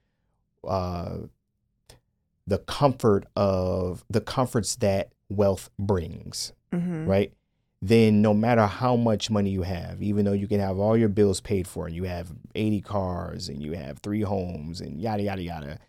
[0.67, 1.17] uh,
[2.51, 7.31] the comfort of the comforts that wealth brings, hmm right?
[7.81, 11.09] Then no matter how much money you have, even though you can have all your
[11.09, 15.23] bills paid for and you have 80 cars and you have three homes and yada
[15.23, 15.79] yada yada,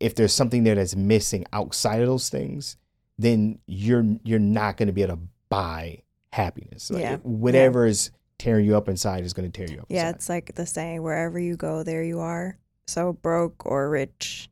[0.00, 2.76] if there's something there that's missing outside of those things,
[3.16, 6.90] then you're you're not going to be able to buy happiness.
[6.90, 7.16] Like, Yeah.
[7.22, 9.86] Whatever is tearing you up inside is going to tear you up.
[9.88, 10.14] Yeah, inside.
[10.16, 12.58] it's like the saying, wherever you go, there you are.
[12.88, 14.50] So broke or rich,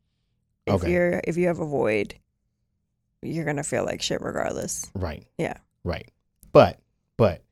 [0.66, 0.92] if Okay.
[0.92, 2.14] you're if you have a void,
[3.22, 4.90] you're gonna feel like shit regardless.
[4.94, 5.24] Right.
[5.38, 5.56] Yeah.
[5.84, 6.10] Right.
[6.52, 6.80] But
[7.16, 7.42] but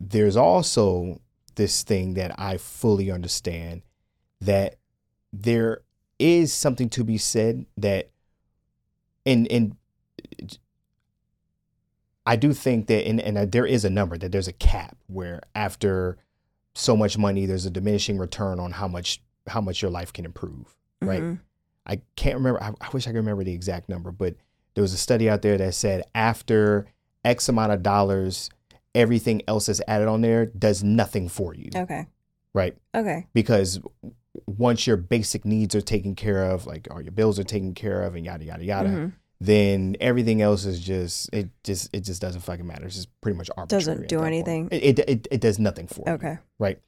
[0.00, 1.20] there's also
[1.54, 3.82] this thing that I fully understand
[4.40, 4.76] that
[5.32, 5.82] there
[6.18, 8.10] is something to be said that
[9.24, 9.76] and and
[12.24, 14.96] I do think that and, and uh, there is a number that there's a cap
[15.08, 16.16] where after
[16.74, 20.24] so much money there's a diminishing return on how much how much your life can
[20.24, 20.76] improve.
[21.06, 21.22] Right.
[21.22, 21.38] Mhm.
[21.86, 22.62] I can't remember.
[22.62, 24.34] I, I wish I could remember the exact number, but
[24.74, 26.86] there was a study out there that said after
[27.24, 28.50] X amount of dollars,
[28.94, 32.06] everything else that's added on there does nothing for you, Okay.
[32.54, 32.76] right?
[32.94, 33.26] Okay.
[33.34, 33.80] Because
[34.46, 38.02] once your basic needs are taken care of, like all your bills are taken care
[38.02, 39.12] of, and yada yada yada, Mhm.
[39.40, 42.86] then everything else is just it just it just doesn't fucking matter.
[42.86, 43.80] It's just pretty much arbitrary.
[43.84, 44.68] Doesn't do anything.
[44.70, 46.38] It, it it it does nothing for you Okay.
[46.58, 46.78] right?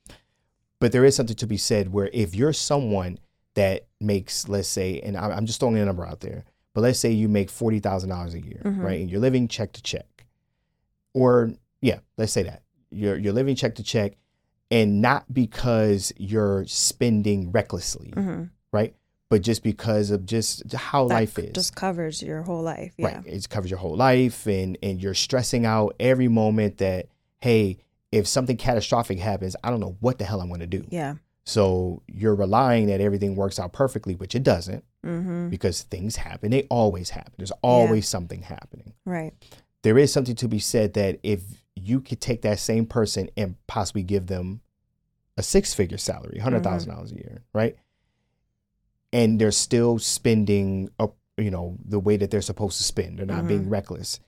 [0.81, 3.19] But there is something to be said where if you're someone
[3.55, 6.45] that makes, let's say, and I'm I'm just throwing a number out there,
[6.75, 8.83] but let's say you make forty thousand dollars a year, Mhm.
[8.83, 9.01] right?
[9.01, 10.27] And you're living check to check,
[11.13, 14.15] or yeah, let's say that you're you're living check to check,
[14.71, 18.95] and not because you're spending recklessly, hmm right?
[19.31, 22.93] But just because of just how That life is, just covers your whole life.
[22.97, 23.17] Yeah.
[23.17, 23.27] Right.
[23.27, 27.07] It covers your whole life and and you're stressing out every moment that,
[27.41, 27.79] hey,
[28.13, 30.85] if something catastrophic happens, I don't know what the hell I'm gonna do.
[30.89, 31.15] Yeah.
[31.45, 35.51] So you're relying that everything works out perfectly, which it doesn't Mm-hmm.
[35.51, 36.51] because things happen.
[36.51, 37.35] They always happen.
[37.37, 38.95] There's always something happening.
[39.05, 39.35] Right.
[39.83, 41.43] There is something to be said that if
[41.77, 44.63] you could take that same person and possibly give them
[45.37, 47.77] a six figure salary, $100,000 a year, right?
[49.13, 53.19] And they're still spending, uh, you know, the way that they're supposed to spend.
[53.19, 54.21] They're not being reckless.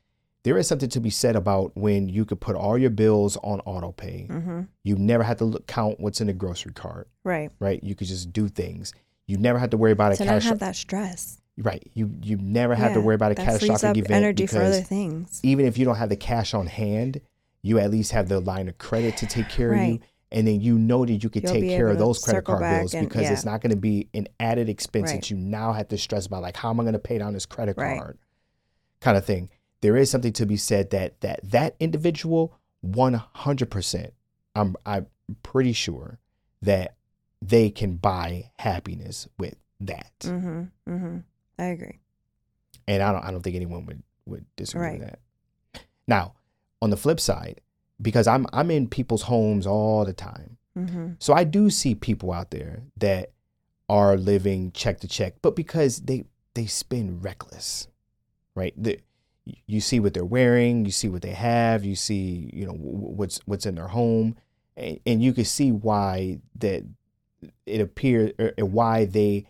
[0.46, 3.58] There is something to be said about when you could put all your bills on
[3.66, 4.28] auto pay.
[4.30, 4.60] Mm-hmm.
[4.84, 7.50] You never have to look, count what's in the grocery cart, Right.
[7.58, 7.82] right?
[7.82, 8.94] You could just do things.
[9.26, 10.44] You never have to worry about a To not cash.
[10.44, 11.40] have that stress.
[11.58, 11.82] Right.
[11.94, 15.40] You you never have to worry about a catastrophic event energy for other things.
[15.42, 17.20] even if you don't have the cash on hand,
[17.62, 19.98] you at least have the line of credit to take care of you.
[20.30, 22.94] And then you know that you could You'll take care of those credit card bills
[22.94, 25.20] and- because it's not going to be an added expense Right.
[25.20, 27.32] that you now have to stress about like how am I going to pay down
[27.32, 27.98] this credit Right.
[27.98, 28.18] card
[29.00, 29.48] kind of thing.
[29.82, 34.10] There is something to be said that that that individual 100%
[34.54, 35.06] I'm I'm
[35.42, 36.18] pretty sure
[36.62, 36.96] that
[37.42, 40.12] they can buy happiness with that.
[40.20, 40.62] Mm-hmm.
[40.92, 41.16] Mm-hmm.
[41.58, 41.98] I agree.
[42.88, 45.18] and I don't I don't think anyone would would disagree with that.
[46.08, 46.34] Now,
[46.80, 47.60] on the flip side,
[48.00, 51.12] because I'm I'm in people's homes all the time, Mm-hmm.
[51.20, 53.32] so I do see people out there that
[53.88, 56.24] are living check to check, but because they
[56.54, 57.88] they spend reckless,
[58.54, 58.74] right?
[58.76, 58.98] The,
[59.66, 63.40] you see what they're wearing, you see what they have, you see you know what's
[63.46, 64.36] what's in their home,
[64.76, 66.84] and, and you can see why that
[67.64, 69.46] it appears or er, why they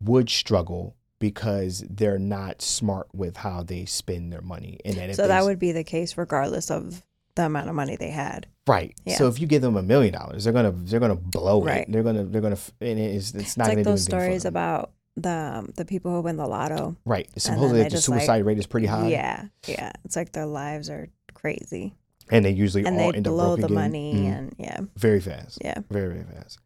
[0.00, 5.28] would struggle because they're not smart with how they spend their money, and that So
[5.28, 7.02] that would be the case regardless of
[7.34, 8.46] the amount of money they had.
[8.66, 8.94] Right.
[9.04, 9.16] Yeah.
[9.16, 11.82] So if you give them a million dollars, they're gonna they're gonna blow Right.
[11.82, 11.92] it.
[11.92, 15.72] They're gonna they're gonna and it's it's not it's like those stories about the um,
[15.76, 16.96] the people who win the lotto.
[17.04, 17.28] right.
[17.36, 19.08] Supposedly the just, like- suicide rate is pretty high.
[19.08, 19.92] Yeah, yeah.
[20.04, 21.94] It's like their lives are crazy,
[22.30, 23.74] And they usually and all they end up blow the again.
[23.74, 24.38] money, Mhm.
[24.38, 25.58] and yeah, very fast.
[25.62, 26.58] yeah, Very very fast.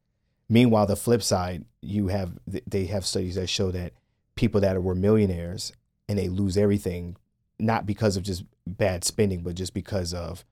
[0.49, 3.93] Meanwhile, the flip side, you have they have studies that show that
[4.37, 5.73] people that were millionaires
[6.09, 7.17] and they lose everything,
[7.59, 10.45] not because of just bad spending, but just because of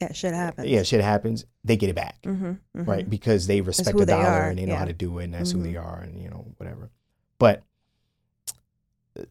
[0.00, 0.12] yeah.
[0.12, 0.68] Shit happens.
[0.68, 2.20] yeah shit happens, they get it back.
[2.22, 3.08] Mm-hmm, right?
[3.08, 5.62] Because they respect the dollar and they know how to do it, and that's who
[5.62, 5.84] they Mhm.
[5.84, 6.90] are, and you know whatever.
[7.40, 7.64] But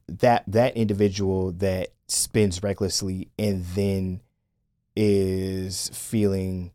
[0.08, 4.20] that that individual that spends recklessly and then
[4.96, 6.72] is feeling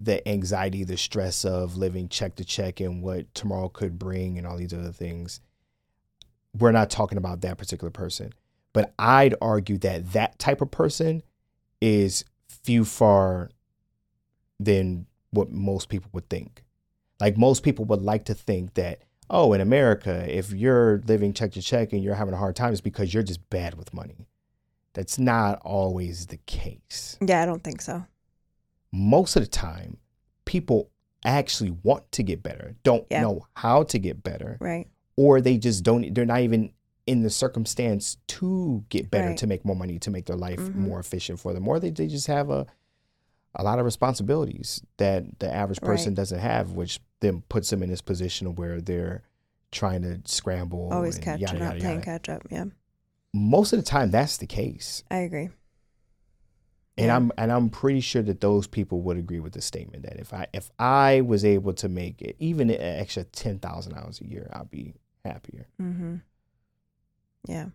[0.00, 4.46] the anxiety, the stress of living check to check and what tomorrow could bring and
[4.46, 5.40] all these other things.
[6.58, 8.32] We're not talking about that particular person,
[8.72, 11.22] but I'd argue that that type of person
[11.80, 13.50] is few far
[14.58, 16.64] than what most people would think.
[17.20, 21.52] Like most people would like to think that, oh, in America, if you're living check
[21.52, 24.26] to check and you're having a hard time, it's because you're just bad with money.
[24.94, 27.16] That's not always the case.
[27.20, 28.04] Yeah, I don't think so.
[28.92, 29.98] Most of the time,
[30.44, 30.90] people
[31.24, 33.22] actually want to get better, don't Yeah.
[33.22, 34.88] know how to get better, Right.
[35.16, 36.72] or they just don't, they're not even
[37.06, 39.36] in the circumstance to get better, Right.
[39.38, 40.74] to make more money, to make their life Mhm.
[40.74, 42.66] more efficient for them, or they, they just have a,
[43.54, 46.16] a lot of responsibilities that the average person Right.
[46.16, 49.22] doesn't have, which then puts them in this position where they're
[49.72, 50.88] trying to scramble.
[50.92, 52.04] Always catching yada, up, yada, playing yada.
[52.04, 52.42] catch up.
[52.50, 52.64] Yeah,
[53.34, 55.48] Most of the time, that's the case, I agree.
[56.96, 57.16] and Yeah.
[57.16, 60.32] I'm and I'm pretty sure that those people would agree with the statement that if
[60.32, 64.26] I if I was able to make it even an extra ten thousand dollars a
[64.26, 64.94] year, I'd be
[65.24, 65.66] happier.
[65.80, 66.16] Mm-hmm.
[67.46, 67.66] Yeah.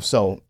[0.00, 0.42] so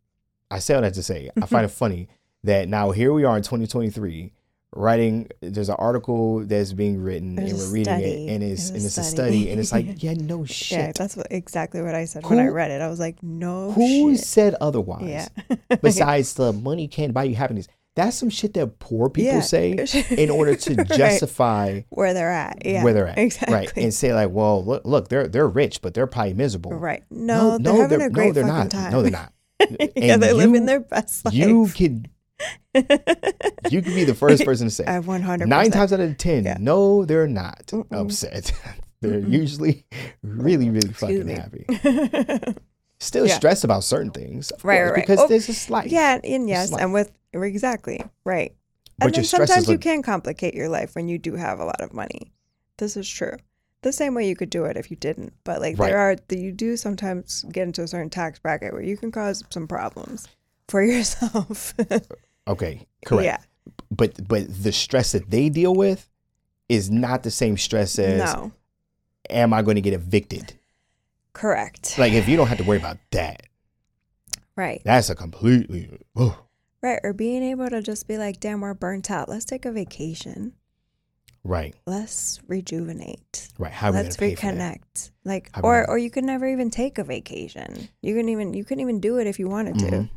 [0.51, 2.09] I say all that to say I find it funny
[2.45, 4.33] that now here we are in 2023
[4.75, 8.05] writing there's an article that's being written There's and we're reading study.
[8.29, 9.15] it and it's There's a and it's a study.
[9.17, 12.39] study and it's like yeah no shit Yeah, that's what, exactly what I said when
[12.39, 12.81] I read it.
[12.81, 14.25] I was like, no who shit.
[14.25, 15.03] said otherwise
[15.51, 15.57] Yeah.
[15.83, 17.67] besides the money can't buy you happiness
[17.97, 19.41] that's some shit that poor people Yeah.
[19.41, 20.89] say in order to Right.
[20.89, 22.65] justify where they're at.
[22.65, 22.85] Yeah.
[22.85, 23.53] where they're at Exactly.
[23.55, 27.03] right and say like well look, look they're they're rich but they're probably miserable Right.
[27.11, 28.93] No, they're having a great no they're not time.
[28.93, 29.33] no they're not
[29.69, 31.35] yeah, And they're you- living their best life.
[31.35, 32.09] you could
[32.75, 36.45] you could be the first person to say I 100 Nine times out of ten,
[36.45, 36.57] Yeah.
[36.61, 37.87] no, they're not Mm-mm.
[37.93, 38.53] upset.
[39.01, 39.31] they're Mm-mm.
[39.31, 39.87] usually
[40.23, 41.35] really, really Excuse fucking me.
[41.35, 42.55] happy.
[43.01, 43.37] Still Yeah.
[43.37, 44.95] stressed about certain things, Right, course, right, right.
[44.97, 45.91] because Oh, there's just life.
[45.91, 48.55] yeah, and yes, and with exactly right.
[48.99, 51.65] but and then sometimes you like, can complicate your life when you do have a
[51.65, 52.31] lot of money.
[52.77, 53.37] This is true.
[53.83, 55.89] The same way you could do it if you didn't, but like Right.
[55.89, 59.43] there are you do sometimes get into a certain tax bracket where you can cause
[59.49, 60.29] some problems
[60.69, 61.73] for yourself.
[62.49, 63.25] Okay, correct.
[63.25, 63.39] Yeah.
[63.91, 66.09] But but the stress that they deal with
[66.69, 68.53] is not the same stress as No.
[69.29, 70.55] am I going to get evicted?
[71.33, 71.99] Correct.
[71.99, 73.43] Like if you don't have to worry about that,
[74.57, 74.81] right.
[74.85, 76.39] that's a completely oh,
[76.83, 76.99] Right.
[77.03, 79.29] Or being able to just be like, damn, we're burnt out.
[79.29, 80.55] Let's take a vacation.
[81.43, 81.75] Right.
[81.87, 83.49] let's rejuvenate.
[83.59, 83.73] Right.
[83.73, 84.79] How let's gonna pay for that?
[84.79, 85.11] reconnect.
[85.25, 87.89] Like How or or you could never even take a vacation.
[88.03, 89.87] You couldn't even you couldn't even do it if you wanted to.
[89.87, 90.11] Mhm.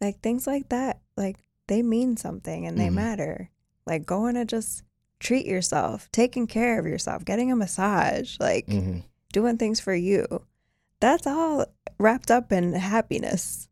[0.00, 2.94] Like things like that, like they mean something and they Mhm.
[2.94, 3.50] matter.
[3.86, 4.82] Like going to just
[5.18, 9.02] treat yourself, taking care of yourself, getting a massage, like Mhm.
[9.32, 10.44] doing things for you.
[11.00, 11.66] That's all
[11.98, 13.68] wrapped up in happiness.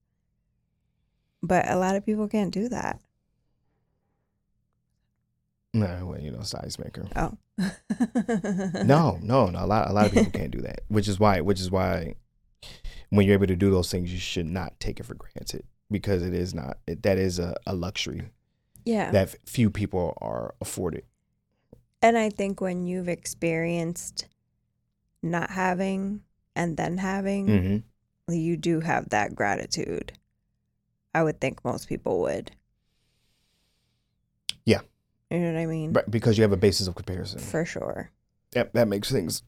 [1.42, 3.00] But a lot of people can't do that.
[5.74, 7.06] No, well, you know, size maker.
[7.14, 7.36] Oh.
[8.84, 9.64] No, no, no.
[9.64, 10.80] A lot, a lot of people can't do that.
[10.88, 12.14] Which is why, which is why,
[13.10, 16.22] when you're able to do those things, you should not take it for granted because
[16.22, 16.78] it is not.
[16.86, 18.22] It, that is a, a luxury
[18.84, 19.10] Yeah.
[19.12, 21.04] that few people are afforded.
[22.02, 24.26] And I think when you've experienced
[25.22, 26.22] not having
[26.54, 28.32] and then having, Mm-hmm.
[28.34, 30.12] you do have that gratitude.
[31.14, 32.52] I would think most people would.
[34.64, 34.80] Yeah.
[35.30, 35.92] You know what I mean?
[35.92, 38.10] But because you have a basis of comparison, For sure.
[38.52, 39.42] that that makes things.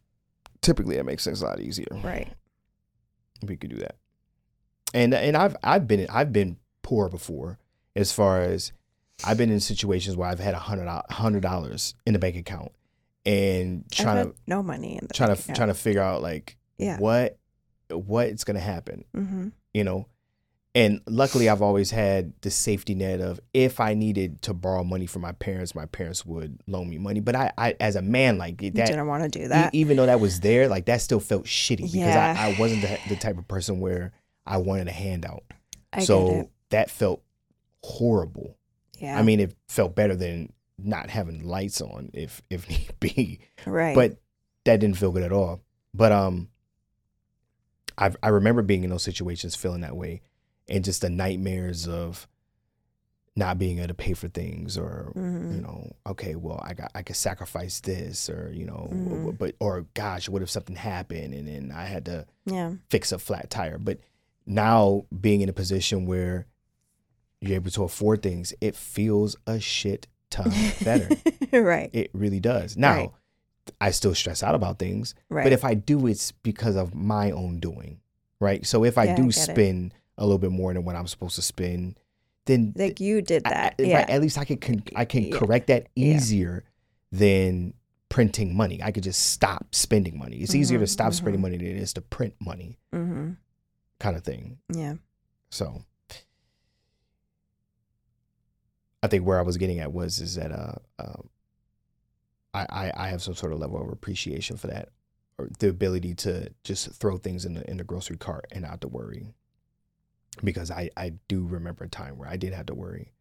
[0.60, 1.86] Typically, that makes things a lot easier.
[2.02, 2.32] Right.
[3.46, 3.94] we could do that.
[4.94, 7.58] And and I've I've been I've been poor before
[7.94, 8.72] as far as
[9.24, 12.72] I've been in situations where I've had a hundred hundred dollars in the bank account
[13.26, 15.56] and I've trying had to no money in the trying to account.
[15.56, 16.98] trying to figure out like Yeah.
[16.98, 17.38] what
[17.90, 19.48] what's gonna happen, Mm-hmm.
[19.74, 20.06] you know.
[20.74, 25.06] And luckily, I've always had the safety net of if I needed to borrow money
[25.06, 27.18] from my parents, my parents would loan me money.
[27.20, 29.74] But I, I as a man, like that, didn't want to do E- that.
[29.74, 32.34] even though that was there, like that still felt shitty because Yeah.
[32.38, 34.12] I, I wasn't the, the type of person where
[34.48, 35.44] I wanted a handout.
[35.92, 37.22] I so that felt
[37.82, 38.56] horrible.
[38.98, 39.18] Yeah.
[39.18, 43.40] I mean, it felt better than not having lights on, if if need be.
[43.66, 43.94] right.
[43.94, 44.16] But
[44.64, 45.60] that didn't feel good at all.
[45.94, 46.48] But um,
[47.96, 50.22] I I remember being in those situations, feeling that way,
[50.68, 52.26] and just the nightmares of
[53.36, 55.54] not being able to pay for things or Mhm.
[55.54, 59.38] you know okay well i got i could sacrifice this or you know Mhm.
[59.38, 62.72] but or gosh what if something happened and then i had to yeah.
[62.90, 64.00] fix a flat tire but
[64.48, 66.46] now being in a position where
[67.40, 70.50] you're able to afford things it feels a shit ton
[70.82, 71.08] better
[71.52, 71.90] right.
[71.92, 73.10] it really does now Right.
[73.80, 75.44] i still stress out about things Right.
[75.44, 78.00] but if i do it's because of my own doing
[78.40, 79.32] right so if i Yeah, I do it.
[79.34, 81.98] spend a little bit more than what i'm supposed to spend
[82.46, 83.74] then like you did that.
[83.78, 83.96] I- yeah.
[83.98, 85.36] right, at least I can con- I can Yeah.
[85.36, 86.16] correct that Yeah.
[86.16, 86.64] easier
[87.12, 87.74] than
[88.08, 88.82] printing money.
[88.82, 90.38] I could just stop spending money.
[90.38, 91.42] It's easier to stop spending mhm.
[91.42, 93.32] money than it is to print money, mm-hmm.
[94.00, 94.58] Kind of thing.
[94.72, 94.94] Yeah.
[95.50, 95.82] So
[99.02, 101.28] I think where I was getting at was is that uh, um,
[102.54, 104.88] I, I I have some sort of level of appreciation for that,
[105.38, 108.80] or the ability to just throw things in the in the grocery cart and not
[108.80, 109.34] to worry,
[110.42, 113.12] because I I do remember a time where I did have to worry,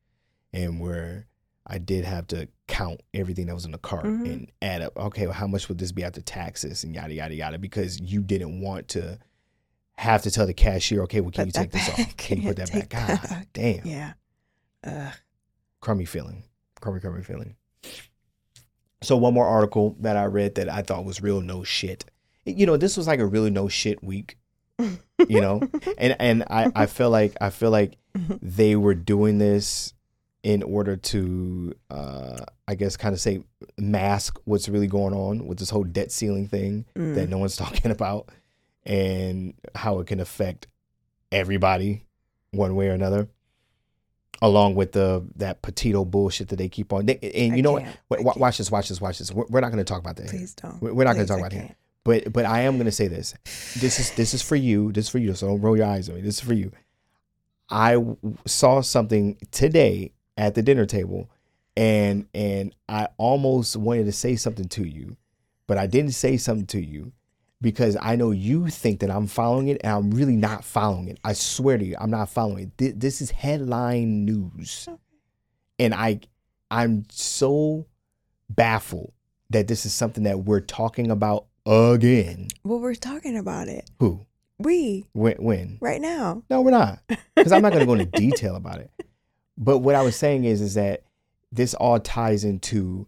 [0.52, 1.28] and where
[1.68, 4.26] I did have to count everything that was in the cart Mhm.
[4.34, 4.98] and add up.
[4.98, 7.60] Okay, well, how much would this be after taxes and yada yada yada?
[7.60, 9.20] Because you didn't want to
[9.98, 11.98] have to tell the cashier, okay, well, can Put you take this off?
[11.98, 12.18] back.
[12.18, 12.90] Can you put that back?
[12.90, 14.14] God damn Yeah.
[14.84, 15.14] Ugh.
[15.82, 16.44] crummy feeling,
[16.80, 17.56] crummy, crummy feeling.
[19.04, 22.06] So one more article that I read that I thought was real no shit.
[22.46, 24.38] You know, this was like a really no shit week.
[24.80, 25.62] You know,
[25.98, 27.98] and and I I feel like I feel like
[28.42, 29.94] they were doing this
[30.44, 32.38] in order to uh
[32.68, 33.42] I guess kind of say
[33.78, 37.16] mask what's really going on with this whole debt ceiling thing Mm.
[37.16, 38.30] that no one's talking about
[38.88, 40.66] and how it can affect
[41.32, 42.06] everybody
[42.52, 43.28] one way or another
[44.42, 47.74] along with the that petito bullshit that they keep on they, and I you know
[47.74, 47.98] what can't.
[48.10, 48.42] Wa- I wa- can't.
[48.42, 50.40] watch this watch this watch this we're, we're not going to talk about that here.
[50.40, 50.82] Please don't.
[50.82, 51.76] We're not going to talk I about it can't.
[52.04, 53.34] but but i am going to say this
[53.80, 56.08] this is this is for you this is for you so don't roll your eyes
[56.08, 56.72] at me this is for you
[57.70, 58.16] i w-
[58.46, 61.30] saw something today at the dinner table
[61.76, 65.18] and and i almost wanted to say something to you
[65.66, 67.12] but i didn't say something to you
[67.62, 71.18] because i know you think that i'm following it and i'm really not following it
[71.24, 74.88] i swear to you i'm not following it Thi- this is headline news
[75.80, 76.20] and i
[76.70, 77.86] i'm so
[78.50, 79.12] baffled
[79.50, 83.90] that this is something that we're talking about again Well, we're talking about it.
[84.00, 84.26] who
[84.60, 85.78] We when, when?
[85.82, 86.44] right now.
[86.50, 87.00] No, we're not.
[87.36, 88.90] Because I'm not going to go into detail about it.
[89.58, 91.04] But what I was saying is, is that
[91.52, 93.06] this all ties into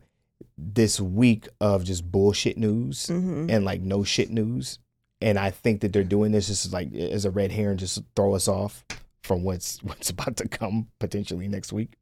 [0.62, 3.50] this week of just bullshit news Mm-hmm.
[3.50, 4.80] and like no shit news.
[5.22, 8.36] And I think that they're doing this just like as a red herring, just throw
[8.36, 8.84] us off
[9.24, 11.94] from what's what's about to come potentially next week.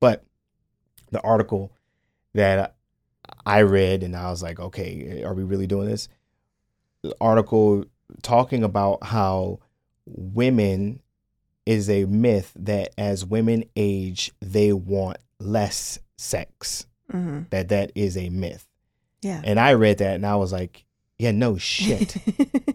[0.00, 0.24] But
[1.10, 1.72] the article
[2.34, 2.74] that
[3.44, 6.08] I read and I was like, okay, are we really doing this?
[7.02, 7.84] The article
[8.22, 9.60] talking about how
[10.06, 11.00] women
[11.66, 16.86] is a myth that as women age, they want less sex.
[17.10, 18.66] Hmm that that is a myth.
[19.22, 19.40] Yeah.
[19.44, 20.84] And I read that and I was like,
[21.18, 22.16] yeah, no shit.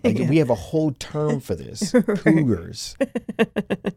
[0.04, 0.30] Like Yeah.
[0.30, 2.04] we have a whole term for this, Right.
[2.20, 2.98] cougars,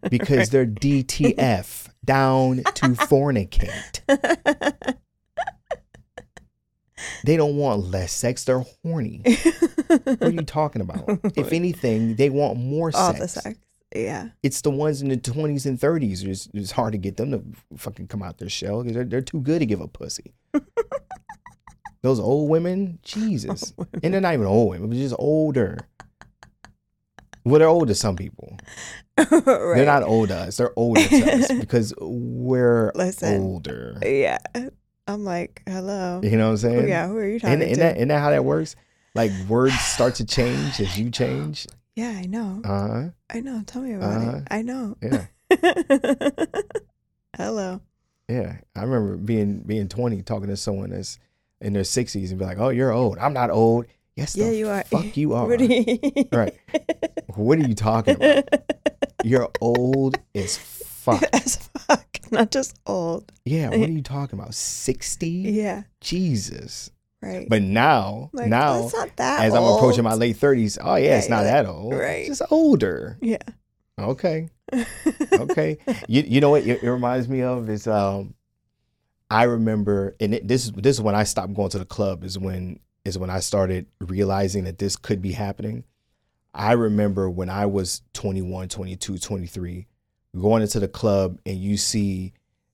[0.08, 4.02] because they're DTF, down to fornicate.
[7.24, 9.22] They don't want less sex; they're horny.
[9.88, 11.08] What are you talking about?
[11.36, 13.18] If anything, they want more all sex.
[13.20, 13.58] the sex.
[13.94, 14.28] Yeah.
[14.42, 16.22] It's the ones in the twenties and thirties.
[16.24, 17.42] It's, it's hard to get them to
[17.76, 20.34] fucking come out their shell because they're, they're too good to give a pussy.
[22.02, 23.72] Those old women, Jesus,
[24.02, 25.78] and they're not even old women, but just older.
[27.44, 28.58] Well, they're old to some people.
[29.18, 29.28] right.
[29.44, 30.56] They're not old to us.
[30.56, 33.40] They're older to us because we're Listen.
[33.40, 33.98] older.
[34.04, 34.38] Yeah.
[35.08, 36.20] I'm like, hello.
[36.22, 36.88] You know what I'm saying?
[36.88, 37.06] Yeah.
[37.08, 37.80] Who are you talking And, and, to?
[37.80, 38.76] that, and that how that works?
[39.14, 41.66] Like words start to change as you change.
[41.96, 42.62] Yeah, I know.
[42.64, 43.08] Uh.
[43.28, 43.62] I know.
[43.66, 44.36] Tell me about Uh-huh.
[44.38, 44.42] it.
[44.50, 44.96] I know.
[45.02, 45.26] Yeah.
[47.36, 47.80] hello.
[48.28, 48.58] Yeah.
[48.74, 51.18] I remember being being 20 talking to someone that's
[51.60, 53.18] in their 60s and be like, "Oh, you're old.
[53.18, 53.86] I'm not old."
[54.16, 54.82] Yes, Yeah, you are.
[54.84, 55.46] Fuck you are.
[55.48, 55.98] What are you?
[56.32, 56.54] Right.
[57.34, 58.48] What are you talking about?
[59.24, 61.22] You're old as fuck.
[61.34, 62.06] As fuck.
[62.30, 63.30] Not just old.
[63.44, 63.70] Yeah.
[63.70, 64.54] What are you talking about?
[64.54, 65.28] 60?
[65.28, 65.82] Yeah.
[66.00, 66.90] Jesus.
[67.26, 67.48] Right.
[67.48, 71.18] But now, like, now, that's not that as I'm approaching my late 30s, oh yeah,
[71.18, 71.92] it's not you're that old.
[71.94, 72.28] right.
[72.28, 73.18] It's just older.
[73.20, 73.38] Yeah.
[73.98, 74.48] Okay.
[75.32, 75.78] Okay.
[76.08, 78.34] you you know what it, it reminds me of is um
[79.30, 82.24] I remember and it, this is this is when I stopped going to the club
[82.24, 85.84] is when is when I started realizing that this could be happening.
[86.54, 89.86] I remember when I was 21, 22, 23
[90.40, 92.32] going into the club and you see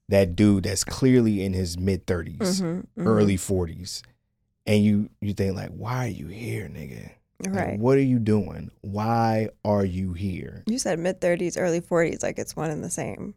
[0.08, 3.06] that dude that's clearly in his mid 30s, Mhm, mhm.
[3.06, 4.02] early 40s
[4.66, 7.10] and you you think like why are you here, nigga?
[7.40, 7.78] Like, Right.
[7.78, 8.70] what are you doing?
[8.82, 10.62] Why are you here?
[10.66, 13.34] You said mid 30s, early 40s, like it's one and the same.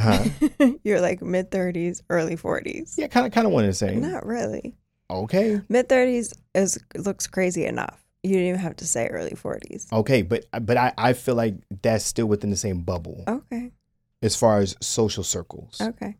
[0.00, 0.24] Huh?
[0.82, 2.98] You're like mid 30s, early 40s.
[2.98, 4.00] Yeah, kind of, kind of one and the same.
[4.00, 4.74] Not really.
[5.10, 8.02] Okay, Mid 30s is looks crazy enough.
[8.24, 9.92] You didn't even have to say early 40s.
[9.92, 13.70] okay, but but I, I feel like that's still within the same bubble Okay.
[14.22, 16.16] as far as social circles, Okay.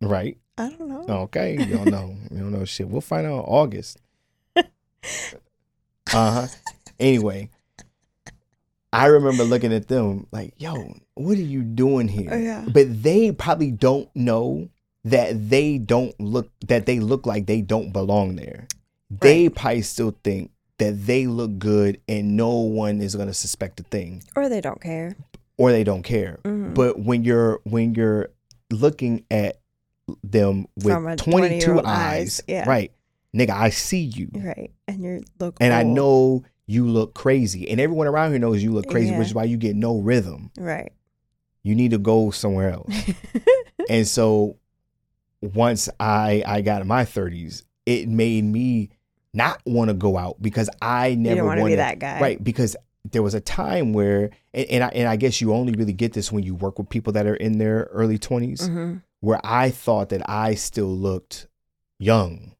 [0.00, 0.38] right?
[0.56, 1.04] I don't know.
[1.24, 2.88] Okay, you don't know, you don't know shit.
[2.88, 3.98] We'll find out in August.
[6.12, 6.46] Uh huh.
[7.00, 7.50] Anyway,
[8.92, 12.64] I remember looking at them like, "Yo, what are you doing here?" Oh, yeah.
[12.72, 14.68] But they probably don't know
[15.04, 18.68] that they don't look that they look like they don't belong there.
[19.10, 23.78] They probably still think that they look good and no one is going to suspect
[23.80, 25.16] a thing Or they don't care.
[25.56, 26.38] or they don't care.
[26.44, 26.74] Mhm.
[26.74, 28.28] But when you're when you're
[28.70, 29.60] looking at
[30.22, 32.68] them with 22 eyes, eyes, yeah.
[32.68, 32.92] right?
[33.34, 34.28] Nigga, I see you.
[34.32, 34.70] Right.
[34.86, 37.68] And you look And I know you look crazy.
[37.68, 39.18] And everyone around here knows you look crazy, Yeah.
[39.18, 40.50] which is why you get no rhythm.
[40.56, 40.92] Right.
[41.62, 42.94] You need to go somewhere else.
[43.88, 44.56] and so
[45.40, 48.90] once I I got in my 30s, it made me
[49.32, 52.20] not want to go out because I never want to wanted be that guy.
[52.20, 52.76] right because
[53.10, 56.12] there was a time where and, and I and I guess you only really get
[56.12, 59.70] this when you work with people that are in their early 20s hmm where I
[59.70, 61.48] thought that I still looked
[61.98, 62.54] young.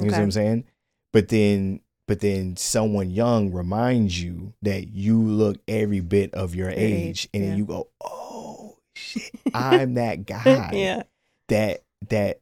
[0.00, 0.64] You know what I'm saying?
[1.12, 6.68] But then but then someone young reminds you that you look every bit of your
[6.68, 11.02] age, age, and then you go, "Oh shit, I'm that guy yeah.
[11.48, 12.40] that that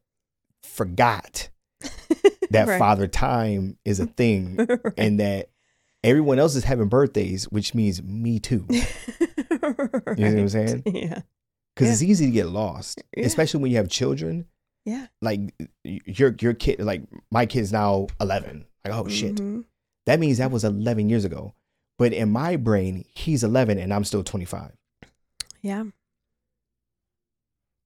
[0.64, 1.48] forgot
[2.50, 2.78] that Right.
[2.78, 4.58] father time is a thing
[4.96, 5.50] and that
[6.02, 8.66] everyone else is having birthdays, which means me too.
[8.70, 8.80] you
[9.60, 10.82] know what I'm saying?
[10.86, 11.20] Yeah.
[11.74, 11.92] Because Yeah.
[11.94, 13.24] it's easy to get lost, Yeah.
[13.26, 14.46] especially when you have children.
[14.84, 15.06] Yeah.
[15.20, 15.40] Like
[15.84, 18.66] your your kid, like my kid's now 11.
[18.84, 19.64] Like oh shit, Mhm.
[20.06, 21.54] that means that was 11 years ago.
[21.98, 24.72] But in my brain, he's 11 and I'm still 25.
[25.62, 25.84] Yeah.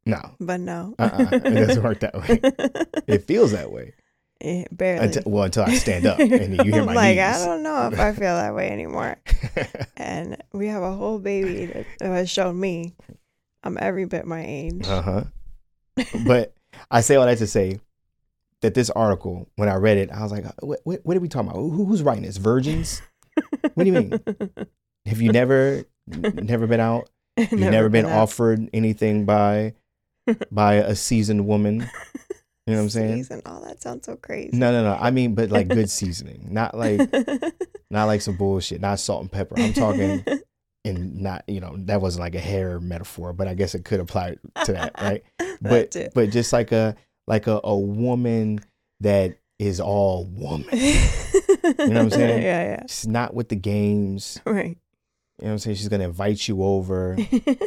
[0.07, 0.95] No, But no.
[1.01, 2.41] uh-uh, it doesn't work that way.
[3.09, 3.93] It feels that way.
[4.41, 5.07] Eh, barely.
[5.07, 7.43] Until, well, until I stand up and you hear I'm my like, knees.
[7.43, 9.17] I don't know if I feel that way anymore.
[9.97, 12.95] And we have a whole baby that has shown me
[13.67, 14.87] I'm every bit my age.
[14.87, 15.25] Uh huh.
[16.25, 16.55] But
[16.91, 17.81] I say all that to say
[18.63, 21.29] that this article, when I read it, I was like, what, what, what are we
[21.29, 21.61] talking about?
[21.61, 22.37] Who, who's writing this?
[22.37, 23.03] Virgins?
[23.75, 24.21] What do you mean?
[25.07, 27.11] Have you never, never been out?
[27.37, 28.13] You've never, been, out.
[28.13, 29.75] offered anything by,
[30.51, 31.89] by a seasoned woman?
[32.67, 33.17] You know what I'm saying?
[33.19, 33.43] Season.
[33.47, 34.57] Oh, that sounds so crazy.
[34.57, 34.99] No, no, no.
[35.01, 37.01] I mean, but like good seasoning, not like,
[37.91, 39.55] not like some bullshit, not salt and pepper.
[39.59, 40.25] I'm talking,
[40.87, 44.01] and not, you know, that wasn't like a hair metaphor, but I guess it could
[44.01, 45.23] apply to that, right?
[45.39, 46.13] but That's it.
[46.15, 48.61] but just like a like a, a woman
[49.01, 50.69] that is all woman.
[50.73, 50.95] you
[51.63, 52.43] know what I'm saying?
[52.43, 54.41] Yeah, yeah She's not with the games.
[54.45, 54.79] Right.
[55.39, 55.77] You know what I'm saying?
[55.77, 57.17] She's gonna invite you over.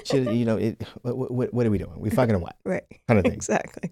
[0.06, 0.82] She, you know, it.
[1.02, 2.00] What, what, what are we doing?
[2.00, 2.84] We fucking a what right.
[3.08, 3.34] kind of thing?
[3.34, 3.92] Exactly.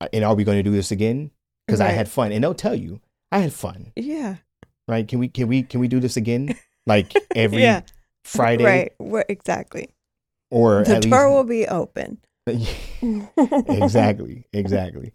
[0.00, 1.30] Uh, and are we going to do this again?
[1.66, 3.00] Because I had fun, and they'll tell you
[3.32, 3.92] I had fun.
[3.96, 4.36] Yeah.
[4.86, 5.06] Right?
[5.08, 6.54] Can we can we can we do this again?
[6.86, 7.80] Like every Yeah.
[8.24, 9.26] Friday, Right.
[9.28, 9.90] Exactly?
[10.50, 12.18] or the door least will be open.
[13.68, 15.12] exactly, exactly.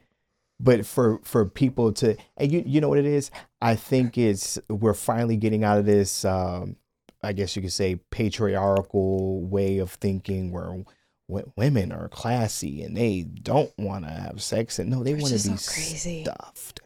[0.60, 3.32] But for for people to and you you know what it is,
[3.62, 6.26] I think it's we're finally getting out of this.
[6.26, 6.76] Um,
[7.24, 10.84] I guess you could say patriarchal way of thinking where
[11.28, 15.28] w- women are classy and they don't want to have sex and no, they want
[15.28, 16.24] to be crazy.
[16.24, 16.80] stuffed.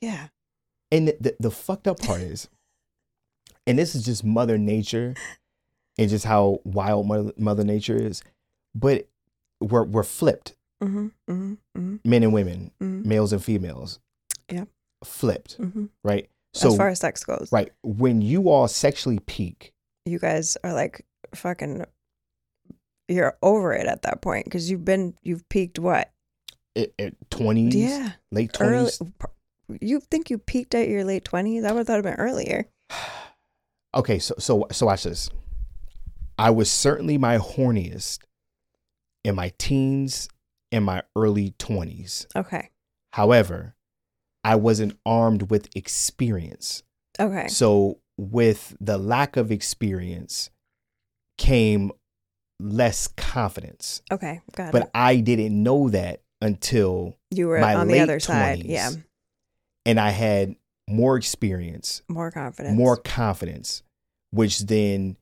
[0.00, 0.28] Yeah.
[0.90, 2.48] And the, the, the fucked up part is,
[3.66, 5.14] and this is just Mother Nature,
[5.98, 8.22] and just how wild Mother, Mother Nature is,
[8.74, 9.08] but
[9.60, 11.06] we're we're flipped, Mm-hmm.
[11.30, 11.52] Mm-hmm.
[11.78, 11.96] Mm-hmm.
[12.10, 13.08] men and women, mm-hmm.
[13.08, 14.00] males and females.
[14.50, 14.68] Yep.
[15.04, 15.86] Flipped, mm-hmm.
[16.02, 16.28] right?
[16.54, 19.72] as So far as sex goes, right when you all sexually peak,
[20.04, 21.84] you guys are like fucking.
[23.08, 26.10] You're over it at that point because you've been you've peaked what?
[26.76, 28.90] at twenties, Yeah, late early.
[28.90, 29.02] twenties.
[29.80, 31.64] You think you peaked at your late twenties?
[31.64, 32.66] I would have thought it been earlier.
[33.94, 35.28] Okay, so so so watch this.
[36.38, 38.20] I was certainly my horniest
[39.24, 40.28] in my teens
[40.70, 42.26] and my early twenties.
[42.34, 42.70] Okay.
[43.12, 43.74] However,
[44.42, 46.82] I wasn't armed with experience.
[47.20, 47.48] Okay.
[47.48, 50.50] So, with the lack of experience
[51.38, 51.92] came
[52.60, 54.02] less confidence.
[54.10, 54.40] Okay.
[54.56, 54.90] Got But it.
[54.94, 58.64] I didn't know that until, You were on the other side.
[58.64, 58.90] Yeah.
[59.86, 60.56] and I had
[60.88, 62.76] more experience, More confidence.
[62.76, 63.82] more confidence,
[64.30, 65.16] which then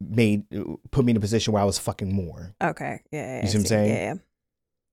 [0.00, 0.44] made
[0.90, 2.54] put me in a position where I was fucking more.
[2.62, 3.00] Okay.
[3.12, 3.20] Yeah.
[3.20, 3.88] yeah You I see what I'm saying?
[3.90, 4.02] Yeah.
[4.02, 4.14] yeah.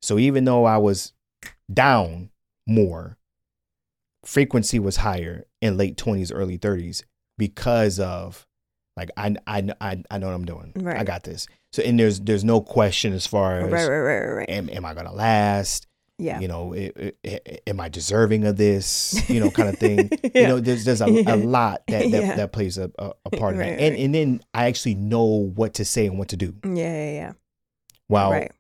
[0.02, 1.14] So even though I was
[1.74, 2.30] down
[2.68, 3.18] more,
[4.24, 7.04] frequency was higher in late 20s, early 30s
[7.38, 8.48] because of
[8.98, 10.74] like I I I, I know what I'm doing.
[10.88, 11.48] I got this.
[11.74, 13.66] So and there's there's no question as far Right.
[13.66, 13.88] as Right.
[13.88, 14.00] Right.
[14.20, 14.36] Right.
[14.38, 14.50] Right.
[14.50, 15.88] am, am I gonna last?
[16.18, 16.40] Yeah.
[16.40, 19.22] You know, i- i- i- am I deserving of this?
[19.30, 20.10] You know, kind of thing.
[20.24, 20.30] yeah.
[20.42, 21.36] You know, there's there's a, Yeah.
[21.36, 22.36] a lot that that, Yeah.
[22.38, 23.82] that plays a, a, a part of Right, that.
[23.82, 24.00] And right.
[24.04, 26.56] and then I actually know what to say and what to do.
[26.64, 26.72] yeah.
[26.74, 27.12] Yeah.
[27.12, 27.32] Yeah.
[28.08, 28.52] wow right.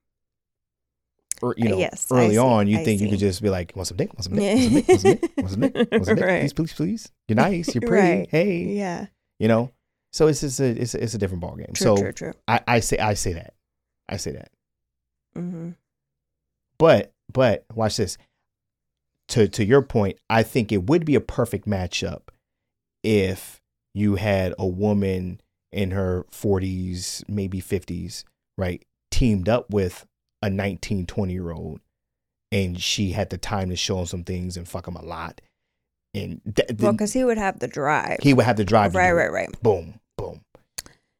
[1.41, 3.87] or, you know, Yes, early on, you I think you could just be like, "Want
[3.87, 4.13] some dick?
[4.13, 4.87] Want some dick?
[4.87, 5.31] Want some dick?
[5.37, 5.73] Want some dick?
[5.73, 5.91] Want some dick?
[5.91, 6.25] Want some dick?
[6.25, 6.39] Right.
[6.41, 7.11] Please, please, please.
[7.27, 7.73] You're nice.
[7.75, 8.27] You're pretty.
[8.31, 9.07] Hey, Yeah.
[9.39, 9.71] you know."
[10.13, 11.67] So it's just a it's a, it's a different ball game.
[11.73, 11.83] True.
[11.83, 12.11] so true.
[12.13, 12.33] True.
[12.47, 13.53] I, I say I say that,
[14.07, 14.49] I say that.
[15.37, 15.71] Mm-hmm.
[16.79, 18.17] But but watch this.
[19.29, 22.21] To to your point, I think it would be a perfect matchup
[23.03, 23.59] if
[23.93, 28.23] you had a woman in her 40s, maybe 50s,
[28.57, 30.05] right, teamed up with
[30.41, 31.79] a 19, 20 year old,
[32.51, 35.41] and she had the time to show him some things and fuck him a lot,
[36.13, 38.19] and th- Well, because he would have the drive.
[38.21, 38.93] he would have to drive.
[38.95, 39.11] right.
[39.11, 39.31] Right.
[39.31, 39.61] Right.
[39.63, 40.41] Boom, boom,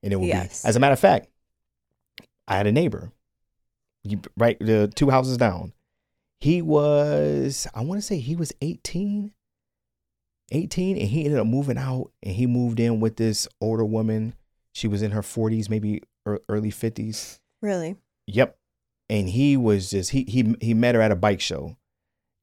[0.04, 0.62] and it would Yes.
[0.62, 0.70] be.
[0.70, 1.28] As a matter of fact,
[2.48, 3.12] I had a neighbor,
[4.38, 5.74] right, the two houses down.
[6.40, 9.32] He was, I want to say, he was 18,
[10.52, 14.36] 18, and he ended up moving out, and he moved in with this older woman.
[14.74, 16.02] She was in her 40s, maybe
[16.50, 17.40] early 50s.
[17.62, 17.96] Really.
[18.28, 18.58] Yep.
[19.10, 21.78] And he was just he he he met her at a bike show,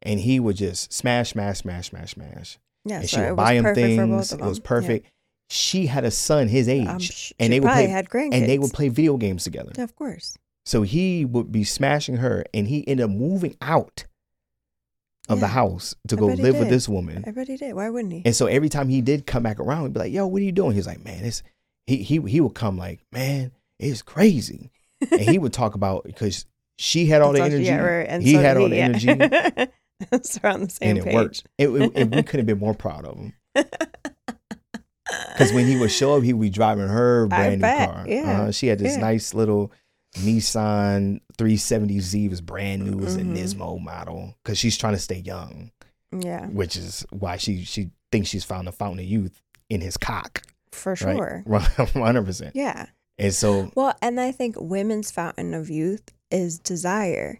[0.01, 2.59] and he would just smash, smash, smash, smash, smash.
[2.84, 3.01] Yeah.
[3.01, 4.32] and so she would buy him perfect for both things.
[4.32, 5.07] It was perfect.
[5.51, 8.34] She had a son his age, Um, sh- and they would play had grandkids.
[8.34, 9.72] and they would play video games together.
[9.76, 10.38] Yeah, of course.
[10.64, 14.04] So he would be smashing her, and he ended up moving out
[15.28, 17.24] of the house to I go live with this woman.
[17.26, 17.74] I bet he did.
[17.74, 18.22] Why wouldn't he?
[18.24, 20.44] And so every time he did come back around, he'd be like, "Yo, what are
[20.44, 21.42] you doing?" He's like, "Man, it's
[21.86, 24.70] he he he would come like, man, it's crazy,"
[25.10, 26.46] and he would talk about because
[26.78, 28.06] she had all the energy, Yeah, right.
[28.08, 28.84] And he so had all the yeah.
[28.84, 29.06] energy,
[30.22, 31.14] so we're on the same and it page.
[31.14, 31.44] worked.
[31.58, 33.32] It, it- and we couldn't have been more proud of him
[35.32, 38.04] because when he would show up, he would be driving her brand new car.
[38.08, 39.00] yeah, Uh, she had this yeah.
[39.00, 39.72] nice little
[40.16, 43.20] Nissan 370Z, was brand new, it was Mhm.
[43.20, 45.70] a Nismo model because she's trying to stay young,
[46.12, 49.40] yeah, which is why she she thinks she's found the fountain of youth
[49.70, 50.42] in his cock.
[50.70, 51.42] for sure.
[51.46, 52.54] One hundred percent.
[52.56, 52.86] Yeah.
[53.18, 57.38] And so Well, and I think women's fountain of youth is desire.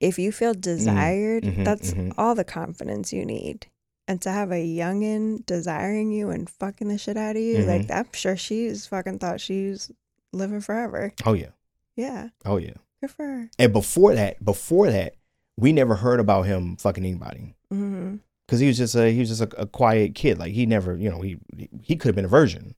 [0.00, 2.12] If you feel desired, mhm, that's mhm.
[2.18, 3.66] all the confidence you need.
[4.08, 7.88] And to have a youngin desiring you and fucking the shit out of you, like
[7.88, 9.92] I'm sure she's fucking thought she's
[10.32, 11.12] living forever.
[11.26, 11.50] oh yeah,
[11.96, 12.74] Yeah, oh yeah.
[13.00, 13.50] good for her.
[13.58, 15.14] And before that, before that,
[15.56, 18.16] we never heard about him fucking anybody hmm
[18.46, 20.38] because he was just a he was just a, a quiet kid.
[20.38, 21.38] Like he never, you know, he
[21.82, 22.74] he could have been a virgin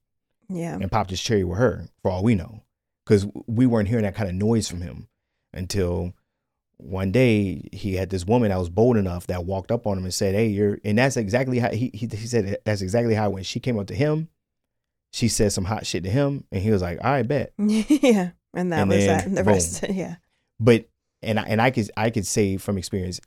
[0.48, 2.62] Yeah, and popped his cherry with her for all we know,
[3.04, 5.08] because we weren't hearing that kind of noise from him
[5.52, 6.12] until
[6.76, 10.04] one day he had this woman that was bold enough that walked up on him
[10.04, 13.30] and said, "Hey, you're," and that's exactly how he he, he said that's exactly how
[13.30, 14.28] when she came up to him,
[15.14, 18.72] she said some hot shit to him, and he was like, "I bet." yeah, and
[18.72, 19.26] that And was then, that.
[19.26, 19.52] And the boom.
[19.52, 20.16] rest, yeah,
[20.58, 20.88] But
[21.22, 23.20] and I, and I could I could say from experience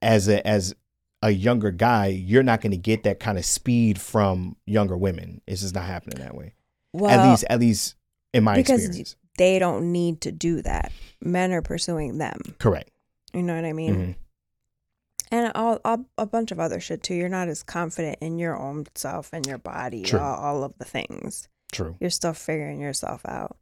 [0.00, 0.74] as a as
[1.22, 5.40] a younger guy, you're not going to get that kind of speed from younger women.
[5.46, 6.54] It's just not happening that way.
[6.92, 7.94] Well, at least at least
[8.32, 9.16] in my because experience.
[9.36, 10.92] they don't need to do that.
[11.20, 12.38] Men are pursuing them.
[12.58, 12.90] Correct.
[13.34, 13.94] You know what I mean?
[13.96, 14.14] Mhm.
[15.30, 17.14] And all, all, a bunch of other shit too.
[17.14, 20.84] You're not as confident in your own self and your body, all, all of the
[20.84, 21.48] things.
[21.72, 21.96] True.
[22.00, 23.56] You're still figuring yourself out.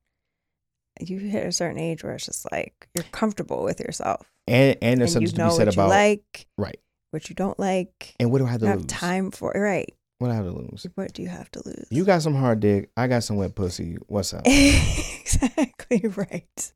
[1.01, 4.31] You hit a certain age where it's just like you're comfortable with yourself.
[4.47, 6.81] And and there's and something to be said what about you like, right.
[7.11, 8.15] what you don't like.
[8.21, 8.87] And what do I have to have lose?
[8.87, 9.95] time for right.
[10.19, 10.87] What do I have to lose?
[10.95, 11.87] What do you have to lose?
[11.91, 12.91] You got some hard dick.
[12.97, 13.97] I got some wet pussy.
[14.07, 14.43] What's up?
[14.47, 16.73] exactly right.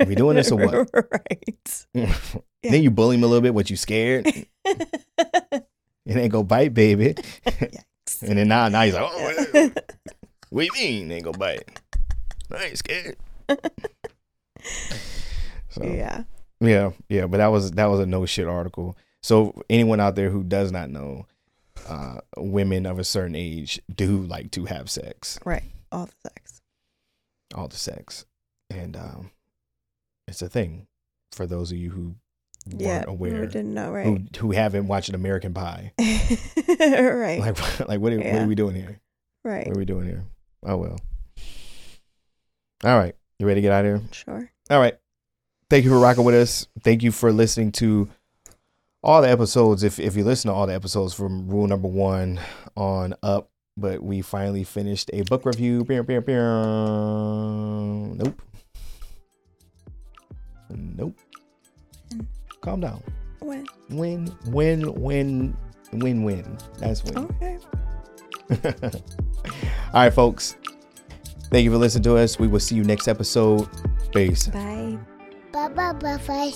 [0.00, 0.06] Yeah.
[0.06, 0.90] We doing this or what?
[0.94, 1.86] right.
[2.62, 3.54] then you bully me a little bit.
[3.54, 4.26] What you scared?
[6.08, 7.14] It ain't go bite, baby.
[7.44, 8.22] Yikes.
[8.22, 9.96] And then now, now he's like, oh, what,
[10.50, 11.10] what you mean?
[11.10, 11.64] Ain't go bite.
[12.56, 13.16] I ain't scared.
[15.68, 16.22] so yeah.
[16.60, 17.26] yeah, yeah.
[17.26, 18.96] But that was that was a no shit article.
[19.20, 21.26] So anyone out there who does not know,
[21.88, 25.64] uh, women of a certain age do like to have sex, Right.
[25.90, 26.62] All the sex.
[27.54, 28.26] all the sex,
[28.70, 29.30] and um,
[30.28, 30.86] it's a thing
[31.32, 32.14] for those of you who
[32.66, 33.04] weren't Yeah.
[33.06, 34.28] Aware, didn't know, right?
[34.36, 35.92] who haven't watched an American Pie.
[35.98, 37.38] right.
[37.40, 39.00] Like like what are, what are we doing here?
[39.44, 39.66] right.
[39.66, 40.24] What are we doing here?
[40.64, 40.98] Oh well.
[42.84, 43.14] All right.
[43.38, 44.08] You ready to get out of here?
[44.12, 44.50] Sure.
[44.70, 44.96] All right.
[45.70, 46.66] Thank you for rocking with us.
[46.82, 48.08] Thank you for listening to
[49.02, 49.82] all the episodes.
[49.82, 52.40] If if you listen to all the episodes from rule number one
[52.76, 55.84] on up, but we finally finished a book review.
[55.84, 56.02] Pew.
[60.70, 61.18] Nope.
[62.14, 62.26] Nope.
[62.60, 63.02] Calm down.
[63.40, 63.66] When?
[63.90, 65.56] Win, win, win,
[65.92, 66.58] win, win.
[66.78, 67.18] That's win.
[67.18, 67.58] Okay.
[69.94, 70.56] All right, folks.
[71.50, 72.38] Thank you for listening to us.
[72.38, 73.68] We will see you next episode.
[74.12, 74.48] Peace.
[74.48, 74.98] Bye.
[75.52, 76.52] Bye bye bye bye.